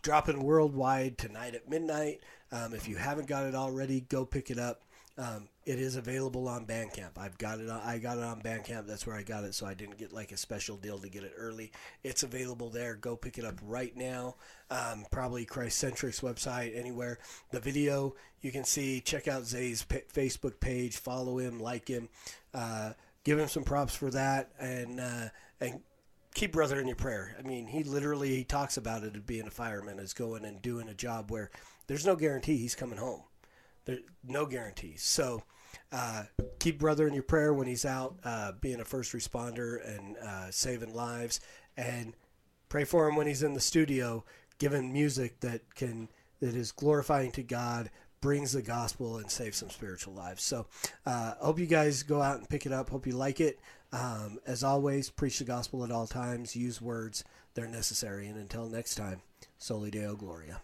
dropping 0.02 0.42
worldwide 0.42 1.18
tonight 1.18 1.54
at 1.54 1.68
midnight. 1.68 2.20
Um, 2.52 2.74
if 2.74 2.88
you 2.88 2.96
haven't 2.96 3.28
got 3.28 3.46
it 3.46 3.54
already, 3.54 4.00
go 4.02 4.24
pick 4.24 4.50
it 4.50 4.58
up. 4.58 4.82
Um, 5.16 5.48
it 5.64 5.78
is 5.78 5.94
available 5.94 6.48
on 6.48 6.66
Bandcamp. 6.66 7.16
I've 7.16 7.38
got 7.38 7.60
it. 7.60 7.70
On, 7.70 7.80
I 7.80 7.98
got 7.98 8.18
it 8.18 8.24
on 8.24 8.42
Bandcamp. 8.42 8.86
That's 8.86 9.06
where 9.06 9.16
I 9.16 9.22
got 9.22 9.44
it, 9.44 9.54
so 9.54 9.64
I 9.64 9.72
didn't 9.74 9.96
get 9.96 10.12
like 10.12 10.32
a 10.32 10.36
special 10.36 10.76
deal 10.76 10.98
to 10.98 11.08
get 11.08 11.22
it 11.22 11.32
early. 11.36 11.70
It's 12.02 12.24
available 12.24 12.68
there. 12.68 12.96
Go 12.96 13.14
pick 13.14 13.38
it 13.38 13.44
up 13.44 13.54
right 13.64 13.96
now. 13.96 14.34
Um, 14.70 15.06
probably 15.12 15.46
Christcentric's 15.46 16.20
website, 16.20 16.76
anywhere. 16.76 17.20
The 17.52 17.60
video 17.60 18.16
you 18.40 18.50
can 18.50 18.64
see. 18.64 19.00
Check 19.00 19.28
out 19.28 19.44
Zae's 19.44 19.84
p- 19.84 20.02
Facebook 20.12 20.58
page. 20.58 20.96
Follow 20.96 21.38
him. 21.38 21.60
Like 21.60 21.86
him. 21.86 22.08
Uh, 22.52 22.94
give 23.22 23.38
him 23.38 23.48
some 23.48 23.62
props 23.64 23.94
for 23.94 24.10
that, 24.10 24.50
and 24.58 24.98
uh, 24.98 25.28
and 25.60 25.80
keep 26.34 26.52
brother 26.52 26.80
in 26.80 26.86
your 26.86 26.96
prayer. 26.96 27.34
I 27.38 27.42
mean, 27.42 27.66
he 27.66 27.84
literally 27.84 28.34
he 28.34 28.44
talks 28.44 28.76
about 28.76 29.04
it 29.04 29.16
as 29.16 29.22
being 29.22 29.46
a 29.46 29.50
fireman, 29.50 29.98
as 29.98 30.12
going 30.12 30.44
and 30.44 30.60
doing 30.60 30.88
a 30.88 30.94
job 30.94 31.30
where 31.30 31.50
there's 31.86 32.04
no 32.04 32.16
guarantee 32.16 32.56
he's 32.56 32.74
coming 32.74 32.98
home. 32.98 33.22
There 33.84 33.98
no 34.22 34.46
guarantees. 34.46 35.02
So 35.02 35.42
uh, 35.92 36.24
keep 36.58 36.78
brother 36.78 37.06
in 37.06 37.14
your 37.14 37.22
prayer 37.22 37.54
when 37.54 37.66
he's 37.66 37.84
out 37.84 38.18
uh, 38.24 38.52
being 38.60 38.80
a 38.80 38.84
first 38.84 39.12
responder 39.12 39.78
and 39.86 40.16
uh, 40.18 40.50
saving 40.50 40.94
lives, 40.94 41.40
and 41.76 42.14
pray 42.68 42.84
for 42.84 43.08
him 43.08 43.16
when 43.16 43.26
he's 43.26 43.42
in 43.42 43.54
the 43.54 43.60
studio 43.60 44.24
giving 44.58 44.92
music 44.92 45.40
that 45.40 45.74
can 45.74 46.08
that 46.40 46.54
is 46.54 46.72
glorifying 46.72 47.30
to 47.32 47.42
God, 47.42 47.90
brings 48.20 48.52
the 48.52 48.62
gospel 48.62 49.18
and 49.18 49.30
saves 49.30 49.58
some 49.58 49.70
spiritual 49.70 50.14
lives. 50.14 50.42
So, 50.42 50.66
uh, 51.06 51.34
hope 51.38 51.58
you 51.58 51.66
guys 51.66 52.02
go 52.02 52.20
out 52.20 52.38
and 52.38 52.48
pick 52.48 52.66
it 52.66 52.72
up. 52.72 52.90
Hope 52.90 53.06
you 53.06 53.12
like 53.12 53.40
it. 53.40 53.60
Um, 53.94 54.40
as 54.44 54.64
always, 54.64 55.08
preach 55.08 55.38
the 55.38 55.44
gospel 55.44 55.84
at 55.84 55.92
all 55.92 56.08
times. 56.08 56.56
Use 56.56 56.82
words; 56.82 57.22
they're 57.54 57.68
necessary. 57.68 58.26
And 58.26 58.36
until 58.36 58.68
next 58.68 58.96
time, 58.96 59.22
Soli 59.56 59.90
Deo 59.90 60.16
Gloria. 60.16 60.60